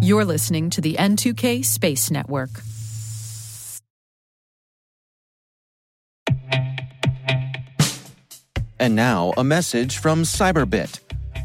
You're 0.00 0.24
listening 0.24 0.70
to 0.70 0.80
the 0.80 0.94
N2K 0.94 1.64
Space 1.64 2.10
Network. 2.10 2.50
And 8.78 8.96
now, 8.96 9.32
a 9.36 9.44
message 9.44 9.98
from 9.98 10.24
Cyberbit. 10.24 10.98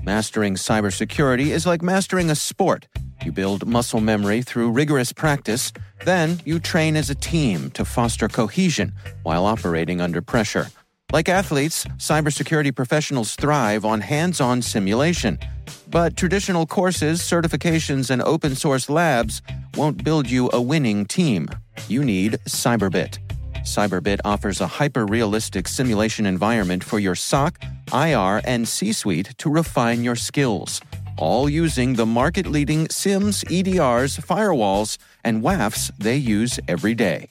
Mastering 0.04 0.56
cybersecurity 0.56 1.48
is 1.48 1.68
like 1.68 1.84
mastering 1.84 2.32
a 2.32 2.36
sport. 2.36 2.88
You 3.24 3.32
build 3.32 3.68
muscle 3.68 4.02
memory 4.02 4.42
through 4.42 4.72
rigorous 4.72 5.14
practice, 5.14 5.72
then 6.06 6.40
you 6.46 6.60
train 6.60 6.96
as 6.96 7.10
a 7.10 7.16
team 7.16 7.70
to 7.72 7.86
foster 7.86 8.28
cohesion 8.28 8.94
while 9.24 9.46
operating 9.46 10.02
under 10.02 10.22
pressure. 10.22 10.68
Like 11.12 11.30
athletes, 11.30 11.86
cybersecurity 11.98 12.76
professionals 12.76 13.36
thrive 13.36 13.86
on 13.86 14.02
hands 14.02 14.42
on 14.42 14.62
simulation. 14.62 15.38
But 15.90 16.18
traditional 16.18 16.66
courses, 16.66 17.22
certifications, 17.22 18.10
and 18.10 18.22
open 18.22 18.56
source 18.56 18.90
labs 18.90 19.42
won't 19.76 20.04
build 20.04 20.30
you 20.30 20.50
a 20.54 20.62
winning 20.62 21.06
team. 21.06 21.50
You 21.88 22.04
need 22.04 22.34
Cyberbit. 22.48 23.20
Cyberbit 23.68 24.20
offers 24.24 24.62
a 24.62 24.68
hyper 24.68 25.06
realistic 25.06 25.68
simulation 25.68 26.26
environment 26.26 26.84
for 26.84 27.00
your 27.00 27.16
SOC, 27.16 27.62
IR, 27.94 28.42
and 28.46 28.68
C 28.68 28.94
suite 28.94 29.34
to 29.40 29.50
refine 29.50 30.04
your 30.04 30.16
skills, 30.16 30.80
all 31.18 31.50
using 31.50 31.94
the 31.94 32.06
market 32.06 32.48
leading 32.48 32.88
SIEMs, 32.88 33.44
EDRs, 33.46 34.20
firewalls, 34.26 34.98
and 35.24 35.44
WAFs 35.44 35.92
they 35.98 36.16
use 36.16 36.60
every 36.68 36.96
day. 36.96 37.30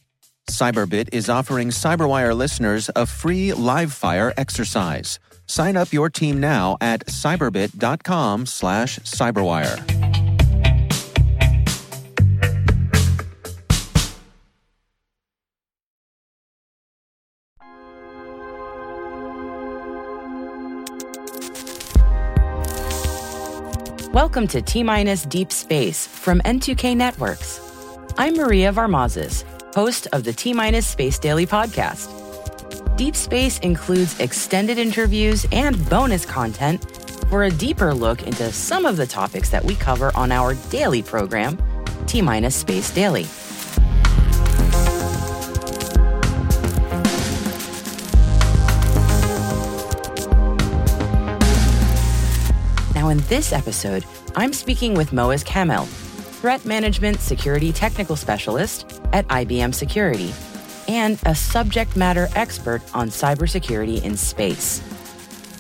Cyberbit 0.51 1.09
is 1.13 1.29
offering 1.29 1.71
Cyberwire 1.71 2.37
listeners 2.37 2.91
a 2.95 3.07
free 3.07 3.53
live 3.53 3.93
fire 3.93 4.33
exercise. 4.37 5.19
Sign 5.47 5.77
up 5.77 5.93
your 5.93 6.11
team 6.11 6.41
now 6.41 6.77
at 6.81 7.07
cyberbit.com 7.07 8.47
slash 8.47 8.99
cyberwire. 9.01 9.83
Welcome 24.13 24.47
to 24.49 24.63
T 24.63 24.83
Minus 24.83 25.25
Deep 25.25 25.53
Space 25.53 26.07
from 26.07 26.41
N2K 26.41 26.97
Networks. 26.97 27.61
I'm 28.17 28.35
Maria 28.35 28.73
Varmazes 28.73 29.45
host 29.77 30.09
of 30.15 30.25
the 30.25 30.33
T 30.33 30.55
Minus 30.55 30.87
Space 30.87 31.19
Daily 31.19 31.47
podcast. 31.47 32.26
Deep 32.97 33.15
Space 33.15 33.59
includes 33.59 34.19
extended 34.21 34.79
interviews 34.79 35.47
and 35.53 35.77
bonus 35.91 36.25
content 36.25 36.83
for 37.29 37.45
a 37.45 37.51
deeper 37.51 37.93
look 37.93 38.23
into 38.23 38.51
some 38.51 38.87
of 38.87 38.97
the 38.97 39.07
topics 39.07 39.51
that 39.51 39.63
we 39.63 39.75
cover 39.75 40.11
on 40.15 40.33
our 40.33 40.55
daily 40.71 41.03
program, 41.03 41.59
T 42.07 42.23
Minus 42.23 42.57
Space 42.57 42.91
Daily. 42.91 43.27
Now, 52.95 53.11
in 53.11 53.19
this 53.29 53.53
episode, 53.53 54.07
I'm 54.37 54.55
speaking 54.55 54.95
with 54.95 55.13
Moez 55.13 55.45
Kamel, 55.45 55.85
Threat 55.85 56.65
Management 56.65 57.21
Security 57.21 57.73
Technical 57.73 58.17
Specialist 58.17 59.03
at 59.13 59.29
IBM 59.29 59.75
Security, 59.75 60.33
and 60.89 61.19
a 61.27 61.35
subject 61.35 61.97
matter 61.97 62.29
expert 62.35 62.83
on 62.95 63.09
cybersecurity 63.09 64.03
in 64.03 64.17
space. 64.17 64.83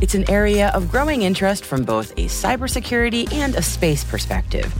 It's 0.02 0.14
an 0.14 0.28
area 0.30 0.70
of 0.74 0.90
growing 0.90 1.22
interest 1.22 1.64
from 1.64 1.84
both 1.84 2.12
a 2.12 2.26
cybersecurity 2.26 3.32
and 3.32 3.54
a 3.54 3.62
space 3.62 4.04
perspective. 4.04 4.72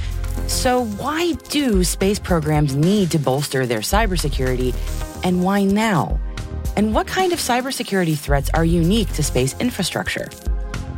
So, 0.47 0.85
why 0.85 1.33
do 1.49 1.83
space 1.83 2.19
programs 2.19 2.77
need 2.77 3.11
to 3.13 3.19
bolster 3.19 3.67
their 3.67 3.81
cybersecurity, 3.81 4.75
and 5.25 5.43
why 5.43 5.65
now? 5.65 6.21
And 6.77 6.95
what 6.95 7.07
kind 7.07 7.33
of 7.33 7.39
cybersecurity 7.39 8.19
threats 8.19 8.51
are 8.53 8.65
unique 8.65 9.13
to 9.15 9.23
space 9.23 9.59
infrastructure? 9.59 10.29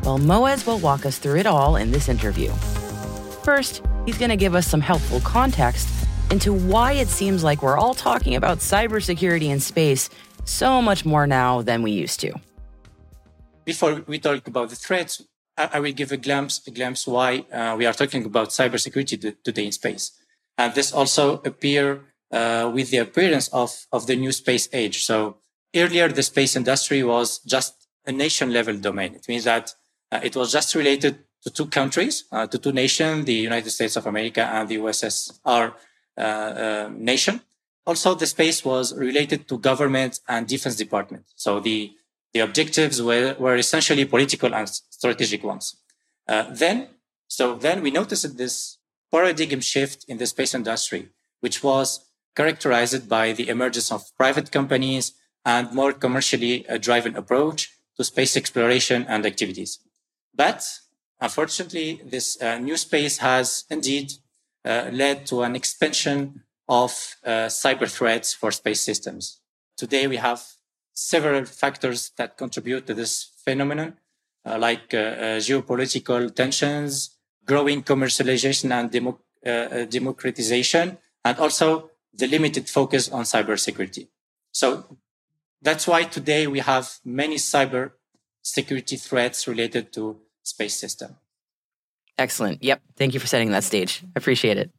Well, 0.03 0.19
Moez 0.19 0.67
will 0.67 0.79
walk 0.79 1.07
us 1.07 1.19
through 1.19 1.39
it 1.39 1.47
all 1.47 1.77
in 1.77 1.93
this 1.93 2.09
interview. 2.09 2.51
First, 3.45 3.83
he's 4.05 4.19
going 4.19 4.31
to 4.31 4.37
give 4.37 4.55
us 4.55 4.67
some 4.67 4.81
helpful 4.81 5.21
context 5.21 5.89
into 6.31 6.53
why 6.53 6.93
it 6.93 7.09
seems 7.09 7.43
like 7.43 7.63
we're 7.63 7.79
all 7.79 7.95
talking 7.95 8.35
about 8.35 8.59
cybersecurity 8.59 9.49
in 9.49 9.61
space 9.61 10.11
so 10.45 10.83
much 10.83 11.05
more 11.05 11.27
now 11.27 11.63
than 11.63 11.83
we 11.83 11.91
used 11.91 12.21
to. 12.21 12.33
Before 13.65 14.03
we 14.07 14.19
talk 14.19 14.47
about 14.47 14.71
the 14.71 14.77
threats, 14.77 15.23
I, 15.57 15.81
will 15.81 15.93
give 15.93 16.13
a 16.13 16.17
glimpse, 16.17 16.67
a 16.67 16.71
glimpse 16.71 17.07
why 17.07 17.45
uh, 17.53 17.75
we 17.77 17.85
are 17.87 17.93
talking 17.93 18.25
about 18.25 18.51
cybersecurity 18.51 19.37
today 19.43 19.67
in 19.67 19.73
space. 19.73 20.13
And 20.57 20.75
this 20.75 20.93
also 20.93 21.43
appear 21.45 22.05
uh, 22.31 22.71
with 22.73 22.91
the 22.91 22.99
appearance 22.99 23.49
of, 23.49 23.87
of 23.93 24.07
the 24.07 24.17
new 24.17 24.33
space 24.33 24.69
age. 24.73 25.05
So 25.05 25.39
earlier, 25.75 26.09
the 26.09 26.23
space 26.23 26.57
industry 26.57 27.03
was 27.03 27.41
just 27.41 27.89
a 28.07 28.13
nation 28.13 28.53
level 28.53 28.77
domain. 28.77 29.15
It 29.15 29.27
means 29.29 29.45
that 29.45 29.75
uh, 30.13 30.21
it 30.23 30.37
was 30.37 30.53
just 30.53 30.75
related 30.75 31.19
to 31.43 31.51
two 31.51 31.67
countries, 31.67 32.25
uh, 32.33 32.47
to 32.47 32.59
two 32.59 32.73
nations, 32.73 33.25
the 33.25 33.35
United 33.35 33.71
States 33.71 33.97
of 33.97 34.07
America 34.07 34.45
and 34.45 34.69
the 34.69 34.77
USSR 34.77 35.75
nation. 36.97 37.41
Also, 37.87 38.15
the 38.15 38.27
space 38.27 38.65
was 38.65 38.95
related 38.97 39.49
to 39.49 39.59
government 39.59 40.21
and 40.29 40.47
defense 40.47 40.77
department. 40.77 41.25
So 41.37 41.61
the, 41.61 41.93
the 42.35 42.41
objectives 42.41 43.01
were, 43.01 43.35
were 43.39 43.57
essentially 43.57 44.05
political 44.05 44.55
and 44.55 44.69
strategic 44.69 45.43
ones. 45.43 45.77
Uh, 46.29 46.45
then, 46.51 46.89
so 47.29 47.55
then 47.55 47.83
we 47.83 47.91
noticed 47.91 48.37
this 48.37 48.79
paradigm 49.11 49.61
shift 49.61 50.05
in 50.07 50.19
the 50.19 50.27
space 50.27 50.55
industry, 50.55 51.09
which 51.41 51.63
was 51.63 52.05
characterized 52.37 53.09
by 53.09 53.33
the 53.33 53.49
emergence 53.49 53.91
of 53.91 54.05
private 54.17 54.53
companies 54.53 55.15
and 55.45 55.73
more 55.73 55.93
commercially 55.93 56.67
driven 56.81 57.17
approach 57.17 57.71
to 57.97 58.05
space 58.05 58.37
exploration 58.37 59.07
and 59.09 59.25
activities. 59.25 59.79
But 60.35 60.69
Unfortunately, 61.21 62.01
this 62.05 62.41
uh, 62.41 62.59
new 62.59 62.77
space 62.77 63.19
has 63.19 63.65
indeed 63.71 64.13
uh, 64.13 64.19
led 64.65 65.27
to 65.27 65.43
an 65.43 65.57
expansion 65.57 66.43
of 66.69 67.17
uh, 67.25 67.49
cyber 67.49 67.91
threats 67.91 68.35
for 68.35 68.51
space 68.53 68.81
systems. 68.81 69.41
Today, 69.77 70.07
we 70.07 70.17
have 70.17 70.45
several 70.93 71.45
factors 71.45 72.13
that 72.17 72.37
contribute 72.37 72.87
to 72.87 72.95
this 72.95 73.31
phenomenon, 73.45 73.97
uh, 74.45 74.59
like 74.59 74.93
uh, 74.93 74.97
uh, 74.97 75.23
geopolitical 75.39 76.35
tensions, 76.35 77.17
growing 77.45 77.83
commercialization 77.83 78.71
and 78.71 78.91
demo- 78.91 79.21
democratization, 79.89 80.99
and 81.25 81.39
also 81.39 81.91
the 82.13 82.27
limited 82.27 82.69
focus 82.69 83.09
on 83.09 83.23
cybersecurity. 83.23 84.09
So 84.53 84.99
that's 85.63 85.87
why 85.87 86.05
today 86.05 86.47
we 86.47 86.59
have 86.59 86.99
many 87.05 87.37
cyber 87.37 87.93
security 88.43 88.97
threats 88.97 89.47
related 89.47 89.93
to 89.93 90.19
space 90.43 90.75
system. 90.75 91.17
Excellent. 92.19 92.63
Yep. 92.63 92.83
Thank 92.97 93.15
you 93.15 93.21
for 93.21 93.27
setting 93.27 93.51
that 93.53 93.65
stage. 93.65 94.03
I 94.05 94.09
appreciate 94.17 94.59
it. 94.59 94.71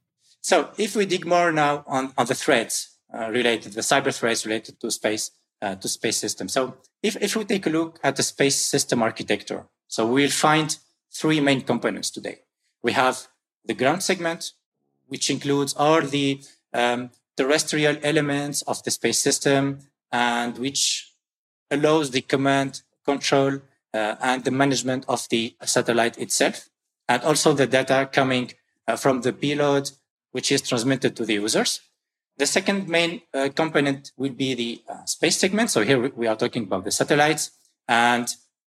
So 0.41 0.69
if 0.77 0.95
we 0.95 1.05
dig 1.05 1.25
more 1.25 1.51
now 1.51 1.83
on, 1.87 2.13
on 2.17 2.25
the 2.25 2.35
threats 2.35 2.97
uh, 3.13 3.29
related, 3.29 3.73
the 3.73 3.81
cyber 3.81 4.13
threats 4.15 4.45
related 4.45 4.79
to 4.81 4.91
space, 4.91 5.31
uh, 5.61 5.75
to 5.75 5.87
space 5.87 6.17
systems. 6.17 6.53
So 6.53 6.77
if, 7.01 7.15
if 7.21 7.35
we 7.35 7.45
take 7.45 7.65
a 7.65 7.69
look 7.69 7.99
at 8.03 8.15
the 8.15 8.23
space 8.23 8.57
system 8.57 9.01
architecture, 9.01 9.65
so 9.87 10.05
we'll 10.05 10.29
find 10.29 10.77
three 11.11 11.39
main 11.39 11.61
components 11.61 12.09
today. 12.09 12.39
We 12.83 12.91
have 12.91 13.27
the 13.65 13.73
ground 13.73 14.03
segment, 14.03 14.51
which 15.07 15.29
includes 15.29 15.73
all 15.73 16.01
the 16.01 16.41
um, 16.73 17.09
terrestrial 17.35 17.97
elements 18.03 18.61
of 18.63 18.83
the 18.83 18.91
space 18.91 19.19
system 19.19 19.79
and 20.11 20.57
which 20.57 21.13
allows 21.71 22.11
the 22.11 22.21
command, 22.21 22.81
control, 23.05 23.59
uh, 23.93 24.15
and 24.21 24.43
the 24.43 24.51
management 24.51 25.05
of 25.07 25.27
the 25.29 25.55
satellite 25.63 26.17
itself, 26.17 26.68
and 27.09 27.23
also 27.23 27.53
the 27.53 27.67
data 27.67 28.07
coming 28.11 28.51
uh, 28.87 28.95
from 28.95 29.21
the 29.21 29.33
payload, 29.33 29.89
which 30.31 30.51
is 30.51 30.61
transmitted 30.61 31.15
to 31.17 31.25
the 31.25 31.33
users. 31.33 31.81
The 32.37 32.45
second 32.45 32.87
main 32.87 33.21
uh, 33.33 33.49
component 33.53 34.11
will 34.15 34.31
be 34.31 34.53
the 34.53 34.81
uh, 34.87 35.03
space 35.05 35.37
segment. 35.37 35.71
So 35.71 35.83
here 35.83 35.99
we 36.15 36.27
are 36.27 36.37
talking 36.37 36.63
about 36.63 36.85
the 36.85 36.91
satellites, 36.91 37.51
and 37.87 38.27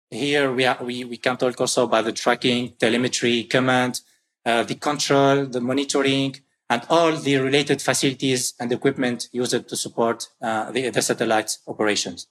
here 0.09 0.51
we 0.51 0.65
are, 0.65 0.77
we, 0.81 1.03
we 1.03 1.17
can 1.17 1.37
talk 1.37 1.59
also 1.61 1.83
about 1.83 2.05
the 2.05 2.13
tracking, 2.13 2.73
telemetry, 2.79 3.43
command, 3.43 4.01
uh, 4.45 4.63
the 4.63 4.75
control, 4.75 5.45
the 5.45 5.61
monitoring, 5.61 6.37
and 6.69 6.81
all 6.89 7.11
the 7.11 7.35
related 7.37 7.81
facilities 7.81 8.53
and 8.59 8.71
equipment 8.71 9.27
used 9.33 9.67
to 9.67 9.75
support 9.75 10.29
uh, 10.41 10.71
the, 10.71 10.89
the 10.89 11.01
satellite 11.01 11.57
operations. 11.67 12.27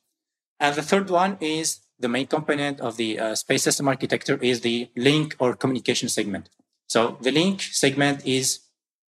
And 0.58 0.75
the 0.75 0.82
third 0.82 1.11
one 1.11 1.37
is 1.41 1.81
the 2.00 2.08
main 2.08 2.26
component 2.26 2.81
of 2.81 2.97
the 2.97 3.19
uh, 3.19 3.35
space 3.35 3.62
system 3.62 3.87
architecture 3.87 4.38
is 4.41 4.62
the 4.62 4.88
link 4.97 5.37
or 5.38 5.55
communication 5.55 6.08
segment. 6.08 6.49
So 6.87 7.19
the 7.20 7.31
link 7.31 7.61
segment 7.62 8.26
is 8.26 8.61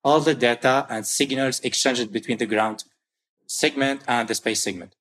all 0.05 0.21
the 0.21 0.35
data 0.35 0.87
and 0.89 1.07
signals 1.07 1.61
exchanged 1.61 2.13
between 2.13 2.39
the 2.39 2.47
ground 2.47 2.85
segment 3.47 4.03
and 4.07 4.29
the 4.29 4.35
space 4.35 4.63
segment. 4.63 4.95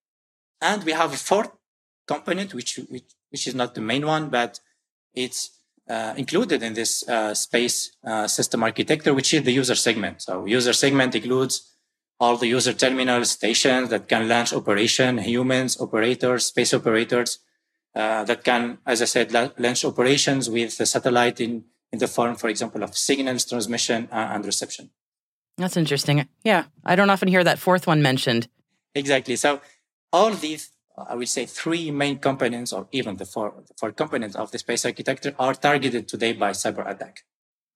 And 0.62 0.84
we 0.84 0.94
have 0.94 1.14
a 1.14 1.18
fourth 1.18 1.52
component, 2.08 2.54
which, 2.54 2.80
which, 2.90 3.04
which 3.30 3.48
is 3.48 3.56
not 3.56 3.76
the 3.76 3.82
main 3.82 4.06
one, 4.06 4.30
but 4.30 4.60
it's 5.14 5.60
uh, 5.90 6.14
included 6.16 6.64
in 6.64 6.74
this 6.74 7.08
uh, 7.10 7.34
space 7.34 7.92
uh, 8.06 8.28
system 8.28 8.64
architecture, 8.64 9.14
which 9.14 9.34
is 9.34 9.44
the 9.44 9.52
user 9.52 9.76
segment. 9.76 10.22
So 10.22 10.46
user 10.46 10.74
segment 10.74 11.16
includes 11.16 11.76
all 12.20 12.38
the 12.38 12.48
user 12.48 12.74
terminal 12.74 13.26
stations 13.26 13.90
that 13.90 14.08
can 14.08 14.30
launch 14.30 14.54
operation, 14.54 15.18
humans, 15.18 15.80
operators, 15.82 16.46
space 16.46 16.74
operators 16.74 17.40
uh, 17.96 18.24
that 18.24 18.44
can, 18.44 18.80
as 18.86 19.02
I 19.02 19.06
said, 19.06 19.32
launch 19.34 19.86
operations 19.86 20.50
with 20.50 20.78
the 20.78 20.86
satellite 20.86 21.40
in, 21.42 21.66
in 21.92 22.00
the 22.00 22.08
form, 22.08 22.36
for 22.36 22.50
example, 22.50 22.84
of 22.84 22.98
signals 22.98 23.46
transmission 23.46 24.08
uh, 24.12 24.30
and 24.34 24.46
reception. 24.46 24.90
That's 25.58 25.78
interesting. 25.78 26.28
Yeah, 26.44 26.66
I 26.86 26.96
don't 26.96 27.10
often 27.10 27.28
hear 27.28 27.44
that 27.44 27.60
fourth 27.60 27.88
one 27.88 28.02
mentioned. 28.02 28.48
Exactly. 28.96 29.36
So 29.36 29.62
all 30.12 30.32
these 30.32 30.72
I 30.98 31.16
will 31.16 31.26
say 31.26 31.46
three 31.46 31.92
main 31.92 32.20
components, 32.20 32.74
or 32.74 32.88
even 32.92 33.16
the 33.18 33.26
four, 33.26 33.54
the 33.68 33.74
four 33.78 33.92
components 33.92 34.36
of 34.36 34.52
the 34.52 34.60
space 34.60 34.86
architecture 34.86 35.36
are 35.40 35.54
targeted 35.54 36.08
today 36.08 36.34
by 36.34 36.52
cyber 36.52 36.90
attack. 36.90 37.24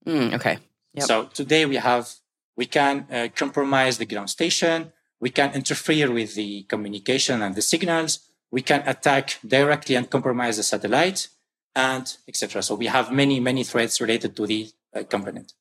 Mm, 0.06 0.34
okay. 0.36 0.60
Yep. 0.94 1.06
So 1.06 1.24
today 1.26 1.66
we 1.66 1.78
have, 1.78 2.10
we 2.56 2.66
can 2.66 3.08
uh, 3.12 3.28
compromise 3.36 3.98
the 3.98 4.06
ground 4.06 4.30
station. 4.30 4.92
We 5.20 5.30
can 5.30 5.54
interfere 5.54 6.12
with 6.12 6.36
the 6.36 6.64
communication 6.64 7.42
and 7.42 7.56
the 7.56 7.62
signals. 7.62 8.25
We 8.52 8.62
can 8.62 8.84
attack 8.88 9.40
directly 9.46 9.96
and 9.96 10.10
compromise 10.10 10.58
the 10.58 10.64
satellite 10.64 11.28
and 11.76 12.16
etc. 12.28 12.64
So 12.64 12.76
we 12.76 12.88
have 12.88 13.12
many, 13.12 13.40
many 13.40 13.64
threats 13.64 14.00
related 14.00 14.36
to 14.38 14.48
the 14.48 14.70
uh, 14.96 15.04
component. 15.04 15.54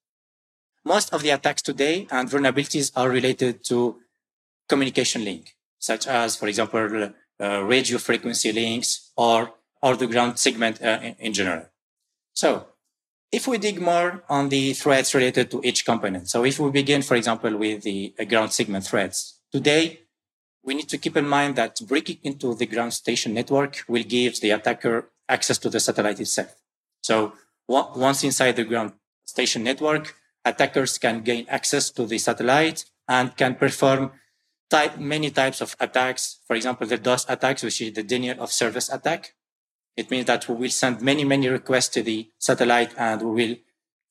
Most 0.84 1.12
of 1.12 1.22
the 1.22 1.30
attacks 1.30 1.62
today 1.62 2.06
and 2.10 2.28
vulnerabilities 2.28 2.92
are 2.94 3.08
related 3.08 3.64
to 3.64 3.96
communication 4.68 5.24
link, 5.24 5.56
such 5.78 6.06
as, 6.06 6.36
for 6.36 6.46
example, 6.46 7.10
uh, 7.40 7.62
radio 7.62 7.98
frequency 7.98 8.52
links 8.52 9.10
or, 9.16 9.52
or 9.82 9.96
the 9.96 10.06
ground 10.06 10.38
segment 10.38 10.80
uh, 10.82 11.00
in, 11.02 11.16
in, 11.18 11.32
general. 11.32 11.66
So 12.32 12.66
if 13.32 13.48
we 13.48 13.58
dig 13.58 13.80
more 13.80 14.22
on 14.28 14.50
the 14.50 14.74
threats 14.74 15.14
related 15.14 15.50
to 15.50 15.60
each 15.64 15.84
component, 15.84 16.28
so 16.28 16.44
if 16.44 16.58
we 16.58 16.70
begin, 16.70 17.02
for 17.02 17.16
example, 17.16 17.56
with 17.56 17.82
the 17.82 18.14
uh, 18.18 18.24
ground 18.24 18.52
segment 18.52 18.86
threats, 18.86 19.40
today 19.52 20.03
we 20.64 20.74
need 20.74 20.88
to 20.88 20.98
keep 20.98 21.16
in 21.16 21.28
mind 21.28 21.56
that 21.56 21.80
breaking 21.86 22.18
into 22.22 22.54
the 22.54 22.66
ground 22.66 22.94
station 22.94 23.34
network 23.34 23.84
will 23.86 24.02
give 24.02 24.40
the 24.40 24.50
attacker 24.50 25.10
access 25.28 25.58
to 25.58 25.68
the 25.68 25.78
satellite 25.78 26.20
itself. 26.20 26.54
So 27.02 27.34
once 27.68 28.24
inside 28.24 28.56
the 28.56 28.64
ground 28.64 28.92
station 29.24 29.62
network, 29.62 30.14
attackers 30.44 30.98
can 30.98 31.22
gain 31.22 31.46
access 31.48 31.90
to 31.90 32.06
the 32.06 32.18
satellite 32.18 32.84
and 33.08 33.36
can 33.36 33.54
perform 33.54 34.12
type, 34.70 34.98
many 34.98 35.30
types 35.30 35.60
of 35.60 35.76
attacks. 35.80 36.40
For 36.46 36.56
example, 36.56 36.86
the 36.86 36.98
DOS 36.98 37.26
attacks, 37.28 37.62
which 37.62 37.80
is 37.82 37.92
the 37.92 38.02
denial 38.02 38.42
of 38.42 38.50
service 38.50 38.90
attack. 38.90 39.34
It 39.96 40.10
means 40.10 40.26
that 40.26 40.48
we 40.48 40.54
will 40.54 40.70
send 40.70 41.02
many, 41.02 41.24
many 41.24 41.48
requests 41.48 41.88
to 41.90 42.02
the 42.02 42.30
satellite 42.38 42.92
and 42.96 43.22
we 43.22 43.30
will, 43.30 43.56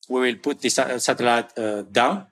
we 0.08 0.20
will 0.20 0.38
put 0.38 0.60
the 0.60 0.70
satellite 0.70 1.58
uh, 1.58 1.82
down. 1.82 2.26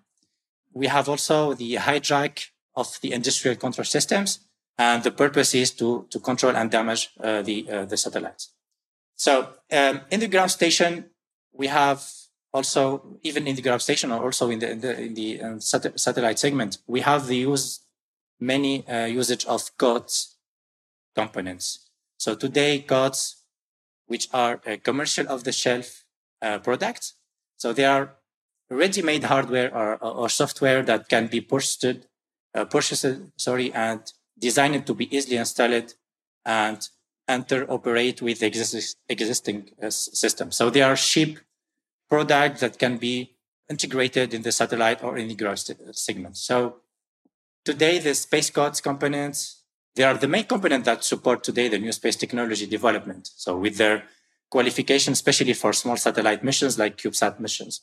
We 0.72 0.86
have 0.86 1.08
also 1.08 1.54
the 1.54 1.74
hijack 1.74 2.51
of 2.74 2.98
the 3.02 3.12
industrial 3.12 3.56
control 3.56 3.84
systems. 3.84 4.40
And 4.78 5.02
the 5.02 5.10
purpose 5.10 5.54
is 5.54 5.70
to, 5.72 6.06
to 6.10 6.19
control 6.19 6.56
and 6.56 6.70
damage 6.70 7.10
uh, 7.20 7.42
the, 7.42 7.70
uh, 7.70 7.84
the 7.84 7.96
satellites. 7.96 8.52
So 9.16 9.48
um, 9.70 10.00
in 10.10 10.20
the 10.20 10.28
ground 10.28 10.50
station, 10.50 11.10
we 11.52 11.66
have 11.66 12.08
also, 12.52 13.19
even 13.22 13.46
in 13.46 13.56
the 13.56 13.62
ground 13.62 13.82
station 13.82 14.10
or 14.10 14.24
also 14.24 14.50
in 14.50 14.58
the, 14.58 14.70
in 14.70 14.80
the, 14.80 15.00
in 15.00 15.14
the 15.14 15.42
um, 15.42 15.60
sat- 15.60 15.98
satellite 16.00 16.38
segment, 16.38 16.78
we 16.86 17.00
have 17.00 17.26
the 17.26 17.36
use 17.36 17.80
many 18.40 18.86
uh, 18.88 19.04
usage 19.04 19.44
of 19.46 19.76
COTS 19.78 20.36
components. 21.14 21.90
So 22.19 22.34
today, 22.34 22.80
COTS, 22.80 23.44
which 24.06 24.28
are 24.32 24.58
commercial 24.82 25.28
of 25.28 25.44
the 25.44 25.52
shelf 25.52 26.04
uh, 26.40 26.58
products, 26.58 27.14
so 27.56 27.72
they 27.72 27.84
are 27.84 28.16
ready-made 28.70 29.24
hardware 29.24 29.72
or, 29.74 29.96
or, 30.02 30.28
software 30.28 30.82
that 30.82 31.08
can 31.08 31.26
be 31.28 31.40
purchased, 31.40 31.84
uh, 32.54 32.64
purchased, 32.64 33.06
sorry, 33.37 33.72
and 33.72 34.00
designed 34.38 34.75
it 34.75 34.87
to 34.87 34.94
be 34.94 35.14
easily 35.14 35.37
installed 35.37 35.94
and 36.44 36.88
enter 37.28 37.70
operate 37.70 38.20
with 38.20 38.43
existing 38.43 38.82
existing 39.08 39.70
uh, 39.82 39.90
system. 39.90 40.50
So 40.50 40.70
they 40.70 40.82
are 40.82 40.96
cheap 40.96 41.38
products 42.08 42.60
that 42.60 42.78
can 42.78 42.99
be 42.99 43.37
integrated 43.70 44.34
in 44.34 44.43
the 44.43 44.52
satellite 44.52 45.02
or 45.02 45.16
in 45.16 45.28
the 45.28 45.34
ground 45.34 45.58
segment. 45.93 46.37
So 46.37 46.56
today 47.64 47.99
the 47.99 48.14
space 48.14 48.50
components, 48.50 49.62
they 49.94 50.02
are 50.02 50.14
the 50.14 50.28
main 50.28 50.44
component 50.44 50.84
that 50.84 51.05
support 51.05 51.44
today 51.44 51.69
the 51.69 51.78
new 51.78 51.93
space 51.93 52.16
technology 52.16 52.66
development. 52.66 53.31
So 53.37 53.56
with 53.56 53.76
their 53.78 54.05
qualification, 54.50 55.12
especially 55.12 55.55
for 55.55 55.72
small 55.72 55.96
satellite 55.96 56.44
missions 56.44 56.78
like 56.78 56.98
CubeSat 56.98 57.40
missions. 57.40 57.81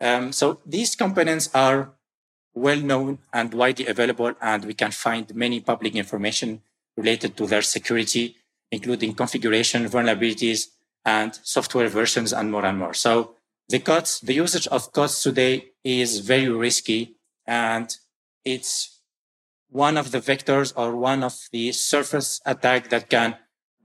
Um, 0.00 0.32
so 0.32 0.60
these 0.64 0.94
components 0.94 1.50
are 1.54 1.95
well 2.56 2.80
known 2.80 3.18
and 3.32 3.52
widely 3.52 3.86
available, 3.86 4.32
and 4.40 4.64
we 4.64 4.74
can 4.74 4.90
find 4.90 5.32
many 5.34 5.60
public 5.60 5.94
information 5.94 6.62
related 6.96 7.36
to 7.36 7.46
their 7.46 7.62
security, 7.62 8.36
including 8.72 9.14
configuration, 9.14 9.84
vulnerabilities, 9.84 10.68
and 11.04 11.38
software 11.42 11.88
versions, 11.88 12.32
and 12.32 12.50
more 12.50 12.64
and 12.64 12.78
more. 12.78 12.94
So 12.94 13.34
the 13.68 13.78
COTS, 13.78 14.20
the 14.20 14.34
usage 14.34 14.66
of 14.68 14.90
COTS 14.92 15.22
today 15.22 15.66
is 15.84 16.20
very 16.20 16.48
risky, 16.48 17.16
and 17.46 17.94
it's 18.44 19.00
one 19.68 19.98
of 19.98 20.10
the 20.10 20.20
vectors 20.20 20.72
or 20.76 20.96
one 20.96 21.22
of 21.22 21.48
the 21.52 21.72
surface 21.72 22.40
attack 22.46 22.88
that 22.88 23.10
can 23.10 23.36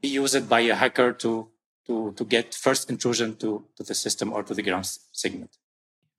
be 0.01 0.07
used 0.07 0.47
by 0.47 0.61
a 0.61 0.75
hacker 0.75 1.11
to 1.13 1.49
to 1.87 2.13
to 2.13 2.23
get 2.23 2.55
first 2.55 2.89
intrusion 2.89 3.35
to 3.35 3.65
to 3.75 3.83
the 3.83 3.93
system 3.93 4.31
or 4.31 4.43
to 4.43 4.53
the 4.53 4.61
ground 4.61 4.87
segment. 5.11 5.57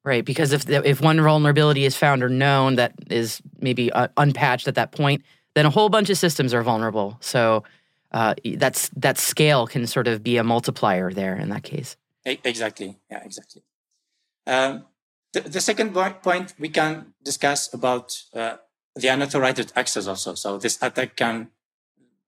Right, 0.04 0.24
because 0.24 0.52
if 0.52 0.68
if 0.68 1.00
one 1.00 1.20
vulnerability 1.20 1.84
is 1.84 1.96
found 1.96 2.24
or 2.24 2.28
known 2.28 2.74
that 2.74 2.92
is 3.08 3.40
maybe 3.60 3.92
uh, 3.92 4.08
unpatched 4.16 4.66
at 4.66 4.74
that 4.74 4.90
point, 4.90 5.22
then 5.54 5.64
a 5.64 5.70
whole 5.70 5.88
bunch 5.88 6.10
of 6.10 6.18
systems 6.18 6.52
are 6.52 6.62
vulnerable. 6.64 7.18
So 7.20 7.62
uh, 8.10 8.34
that's 8.56 8.90
that 8.96 9.18
scale 9.18 9.68
can 9.68 9.86
sort 9.86 10.08
of 10.08 10.22
be 10.22 10.38
a 10.38 10.44
multiplier 10.44 11.12
there 11.12 11.36
in 11.36 11.50
that 11.50 11.62
case. 11.62 11.96
Exactly. 12.24 12.98
Yeah. 13.10 13.22
Exactly. 13.24 13.62
Um, 14.46 14.86
the, 15.32 15.40
the 15.40 15.60
second 15.60 15.94
point 16.22 16.54
we 16.58 16.68
can 16.68 17.14
discuss 17.22 17.72
about 17.72 18.12
uh, 18.34 18.56
the 18.96 19.08
unauthorized 19.08 19.72
access 19.76 20.06
also. 20.06 20.34
So 20.34 20.58
this 20.58 20.78
attack 20.82 21.16
can 21.16 21.50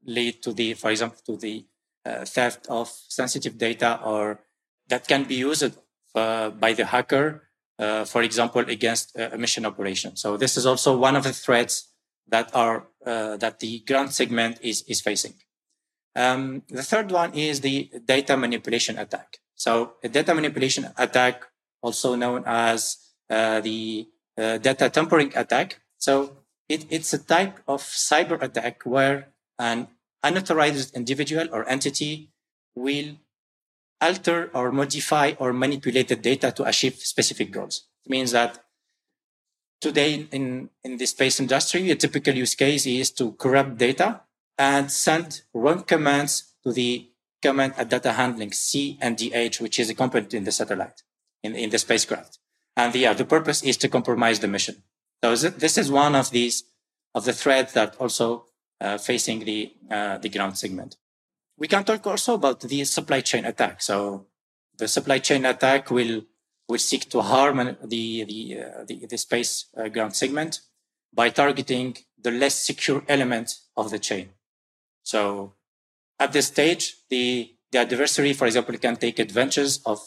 lead 0.06 0.42
to 0.42 0.52
the, 0.52 0.74
for 0.74 0.90
example, 0.90 1.18
to 1.26 1.36
the 1.36 1.66
uh, 2.04 2.24
theft 2.24 2.66
of 2.68 2.88
sensitive 3.08 3.58
data 3.58 4.00
or 4.04 4.40
that 4.88 5.08
can 5.08 5.24
be 5.24 5.36
used 5.36 5.76
uh, 6.14 6.50
by 6.50 6.72
the 6.72 6.86
hacker, 6.86 7.43
uh, 7.78 8.04
for 8.04 8.22
example, 8.22 8.62
against 8.68 9.16
a 9.16 9.36
mission 9.36 9.66
operation. 9.66 10.16
So 10.16 10.36
this 10.36 10.56
is 10.56 10.66
also 10.66 10.96
one 10.96 11.16
of 11.16 11.24
the 11.24 11.32
threats 11.32 11.90
that 12.28 12.54
are, 12.54 12.86
uh, 13.04 13.36
that 13.38 13.60
the 13.60 13.80
ground 13.80 14.12
segment 14.12 14.58
is, 14.62 14.82
is 14.88 15.00
facing. 15.00 15.34
Um, 16.16 16.62
the 16.68 16.82
third 16.82 17.10
one 17.10 17.34
is 17.34 17.60
the 17.60 17.90
data 18.04 18.36
manipulation 18.36 18.98
attack. 18.98 19.38
So 19.54 19.94
a 20.02 20.08
data 20.08 20.34
manipulation 20.34 20.88
attack, 20.96 21.44
also 21.82 22.14
known 22.14 22.44
as 22.46 22.96
uh, 23.28 23.60
the 23.60 24.08
uh, 24.38 24.58
data 24.58 24.88
tampering 24.88 25.32
attack. 25.36 25.80
So 25.98 26.38
it, 26.68 26.86
it's 26.90 27.12
a 27.12 27.18
type 27.18 27.60
of 27.66 27.82
cyber 27.82 28.40
attack 28.40 28.82
where 28.84 29.28
an 29.58 29.88
unauthorized 30.22 30.94
individual 30.96 31.48
or 31.52 31.68
entity 31.68 32.30
will 32.74 33.16
alter 34.04 34.50
or 34.54 34.70
modify 34.70 35.32
or 35.38 35.52
manipulate 35.52 36.08
the 36.08 36.20
data 36.30 36.52
to 36.52 36.62
achieve 36.64 36.96
specific 37.14 37.48
goals. 37.50 37.76
It 38.04 38.10
means 38.10 38.30
that 38.32 38.52
today 39.80 40.26
in, 40.30 40.70
in 40.82 40.96
the 40.96 41.06
space 41.06 41.40
industry, 41.40 41.90
a 41.90 41.96
typical 41.96 42.34
use 42.34 42.54
case 42.54 42.86
is 42.86 43.10
to 43.12 43.32
corrupt 43.32 43.78
data 43.78 44.08
and 44.58 44.90
send 44.90 45.42
wrong 45.52 45.82
commands 45.82 46.54
to 46.62 46.72
the 46.72 47.10
command 47.42 47.74
at 47.76 47.90
data 47.90 48.12
handling 48.12 48.52
C 48.52 48.98
and 49.00 49.16
DH, 49.16 49.60
which 49.60 49.78
is 49.78 49.90
a 49.90 49.94
component 49.94 50.32
in 50.34 50.44
the 50.44 50.52
satellite, 50.52 51.02
in, 51.42 51.54
in 51.54 51.70
the 51.70 51.78
spacecraft. 51.78 52.38
And 52.76 52.94
yeah, 52.94 53.12
the 53.12 53.24
purpose 53.24 53.62
is 53.62 53.76
to 53.78 53.88
compromise 53.88 54.40
the 54.40 54.48
mission. 54.48 54.76
So 55.22 55.34
this 55.64 55.78
is 55.78 55.90
one 55.90 56.14
of 56.14 56.30
these 56.30 56.64
of 57.14 57.24
the 57.24 57.32
threats 57.32 57.72
that 57.72 57.96
also 57.96 58.46
uh, 58.80 58.98
facing 58.98 59.44
the 59.44 59.72
uh, 59.90 60.18
the 60.18 60.28
ground 60.28 60.58
segment. 60.58 60.96
We 61.56 61.68
can 61.68 61.84
talk 61.84 62.06
also 62.06 62.34
about 62.34 62.60
the 62.60 62.84
supply 62.84 63.20
chain 63.20 63.44
attack. 63.44 63.82
So 63.82 64.26
the 64.76 64.88
supply 64.88 65.18
chain 65.18 65.44
attack 65.44 65.90
will 65.90 66.22
will 66.68 66.78
seek 66.78 67.08
to 67.10 67.20
harm 67.20 67.76
the 67.84 68.24
the 68.24 68.58
uh, 68.60 68.84
the, 68.86 69.06
the, 69.06 69.18
space 69.18 69.66
uh, 69.76 69.88
ground 69.88 70.16
segment 70.16 70.60
by 71.12 71.28
targeting 71.28 71.96
the 72.20 72.30
less 72.30 72.54
secure 72.54 73.04
element 73.08 73.58
of 73.76 73.90
the 73.90 73.98
chain. 73.98 74.30
So 75.02 75.52
at 76.18 76.32
this 76.32 76.46
stage, 76.46 76.96
the 77.10 77.54
the 77.70 77.78
adversary, 77.80 78.32
for 78.32 78.46
example, 78.46 78.76
can 78.78 78.96
take 78.96 79.18
advantage 79.18 79.78
of 79.84 80.00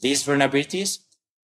these 0.00 0.24
vulnerabilities 0.24 0.98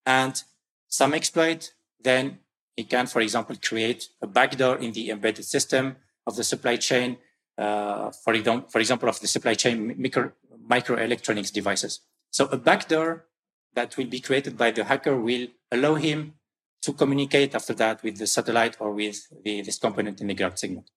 and 0.07 0.43
some 0.89 1.15
exploit 1.15 1.73
then 2.05 2.39
it 2.77 2.89
can, 2.89 3.07
for 3.07 3.21
example, 3.21 3.57
create 3.61 4.09
a 4.21 4.27
backdoor 4.27 4.77
in 4.77 4.93
the 4.93 5.11
embedded 5.11 5.45
system 5.45 5.97
of 6.27 6.37
the 6.37 6.45
supply 6.45 6.77
chain, 6.77 7.17
uh, 7.59 8.11
for, 8.25 8.35
example, 8.35 8.69
for 8.69 8.81
example, 8.81 9.09
of 9.09 9.21
the 9.21 9.27
supply 9.27 9.55
chain 9.55 9.95
micro, 9.99 10.33
microelectronics 10.69 11.53
devices. 11.53 12.01
So 12.31 12.47
a 12.47 12.57
backdoor 12.57 13.27
that 13.75 13.97
will 13.97 14.07
be 14.07 14.21
created 14.21 14.57
by 14.57 14.71
the 14.71 14.85
hacker 14.85 15.17
will 15.17 15.49
allow 15.71 15.95
him 15.95 16.35
to 16.83 16.93
communicate 16.93 17.55
after 17.55 17.75
that 17.75 18.03
with 18.03 18.19
the 18.19 18.27
satellite 18.27 18.77
or 18.79 18.93
with 18.93 19.27
the, 19.45 19.63
this 19.63 19.79
component 19.79 20.21
in 20.21 20.27
the 20.27 20.35
ground 20.35 20.59
segment. 20.59 20.91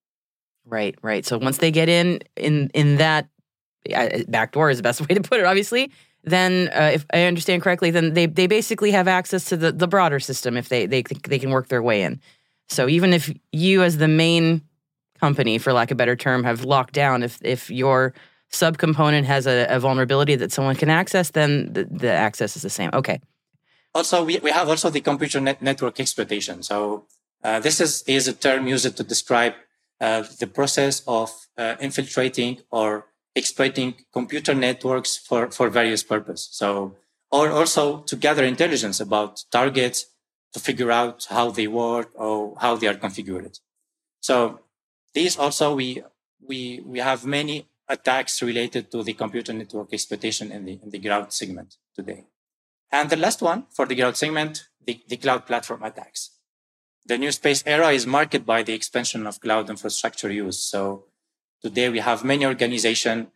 Right, 0.65 0.95
right. 1.01 1.25
So 1.25 1.37
once 1.37 1.59
they 1.59 1.71
get 1.71 1.87
in 1.87 2.19
in 2.35 2.69
in 2.73 2.97
that 2.97 3.29
backdoor 4.27 4.69
is 4.69 4.77
the 4.77 4.83
best 4.83 5.01
way 5.07 5.15
to 5.15 5.21
put 5.21 5.39
it, 5.39 5.45
obviously. 5.45 5.91
Then, 6.23 6.69
uh, 6.73 6.91
if 6.93 7.05
I 7.13 7.23
understand 7.23 7.61
correctly, 7.61 7.89
then 7.89 8.13
they, 8.13 8.25
they 8.25 8.47
basically 8.47 8.91
have 8.91 9.07
access 9.07 9.45
to 9.45 9.55
the, 9.55 9.71
the 9.71 9.87
broader 9.87 10.19
system 10.19 10.57
if 10.57 10.67
they, 10.67 10.85
they 10.85 11.01
they 11.01 11.39
can 11.39 11.51
work 11.51 11.69
their 11.69 11.81
way 11.81 12.01
in. 12.01 12.19
So 12.67 12.89
even 12.89 13.13
if 13.13 13.33
you, 13.53 13.81
as 13.81 13.97
the 13.97 14.09
main 14.09 14.61
company, 15.19 15.57
for 15.57 15.73
lack 15.73 15.91
of 15.91 15.95
a 15.95 15.97
better 15.97 16.15
term, 16.15 16.43
have 16.43 16.63
locked 16.65 16.93
down, 16.93 17.23
if 17.23 17.39
if 17.43 17.69
your 17.69 18.13
subcomponent 18.51 19.25
has 19.25 19.45
a, 19.45 19.65
a 19.69 19.79
vulnerability 19.79 20.35
that 20.35 20.51
someone 20.51 20.75
can 20.75 20.89
access, 20.89 21.31
then 21.31 21.73
the, 21.73 21.83
the 21.85 22.11
access 22.11 22.55
is 22.55 22.61
the 22.61 22.69
same. 22.69 22.89
Okay. 22.93 23.19
Also, 23.93 24.23
we, 24.23 24.39
we 24.39 24.51
have 24.51 24.69
also 24.69 24.89
the 24.89 25.01
computer 25.01 25.41
net 25.41 25.61
network 25.61 25.99
exploitation. 25.99 26.63
So 26.63 27.05
uh, 27.43 27.59
this 27.59 27.81
is, 27.81 28.03
is 28.07 28.27
a 28.27 28.33
term 28.33 28.67
used 28.67 28.95
to 28.95 29.03
describe 29.03 29.53
uh, 29.99 30.23
the 30.39 30.47
process 30.47 31.03
of 31.07 31.29
uh, 31.57 31.75
infiltrating 31.79 32.59
or 32.71 33.07
exploiting 33.35 33.95
computer 34.13 34.53
networks 34.53 35.17
for, 35.17 35.51
for 35.51 35.69
various 35.69 36.03
purposes. 36.03 36.49
So, 36.51 36.95
or 37.31 37.49
also 37.51 37.99
to 38.01 38.15
gather 38.15 38.43
intelligence 38.43 38.99
about 38.99 39.43
targets 39.51 40.05
to 40.53 40.59
figure 40.59 40.91
out 40.91 41.27
how 41.29 41.51
they 41.51 41.67
work 41.67 42.11
or 42.15 42.55
how 42.59 42.75
they 42.75 42.87
are 42.87 42.95
configured. 42.95 43.59
So 44.21 44.61
these 45.17 45.35
also 45.37 45.75
we, 45.75 46.03
we, 46.49 46.81
we 46.85 46.99
have 46.99 47.25
many 47.25 47.67
attacks 47.89 48.41
related 48.41 48.91
to 48.91 49.03
the 49.03 49.13
computer 49.13 49.53
network 49.53 49.91
exploitation 49.91 50.51
in 50.51 50.65
the, 50.65 50.79
in 50.83 50.89
the 50.91 50.99
cloud 50.99 51.33
segment 51.33 51.77
today. 51.95 52.25
And 52.91 53.09
the 53.09 53.17
last 53.25 53.41
one 53.41 53.65
for 53.71 53.85
the 53.85 53.95
cloud 53.95 54.15
segment, 54.15 54.67
the, 54.85 54.99
the 55.07 55.17
cloud 55.17 55.45
platform 55.45 55.81
attacks. 55.83 56.21
The 57.05 57.17
new 57.17 57.31
space 57.31 57.63
era 57.65 57.89
is 57.89 58.05
marked 58.05 58.45
by 58.45 58.63
the 58.63 58.73
expansion 58.73 59.25
of 59.25 59.39
cloud 59.39 59.69
infrastructure 59.69 60.31
use. 60.31 60.59
So 60.59 61.05
today 61.63 61.89
we 61.89 61.99
have 61.99 62.23
many 62.23 62.45
organization, 62.45 63.27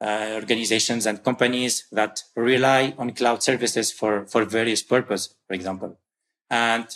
uh, 0.00 0.30
organizations 0.34 1.06
and 1.06 1.22
companies 1.22 1.86
that 1.92 2.22
rely 2.34 2.94
on 2.96 3.12
cloud 3.12 3.42
services 3.42 3.92
for, 3.92 4.26
for 4.26 4.44
various 4.44 4.82
purposes, 4.82 5.34
for 5.46 5.54
example. 5.54 5.98
And 6.48 6.86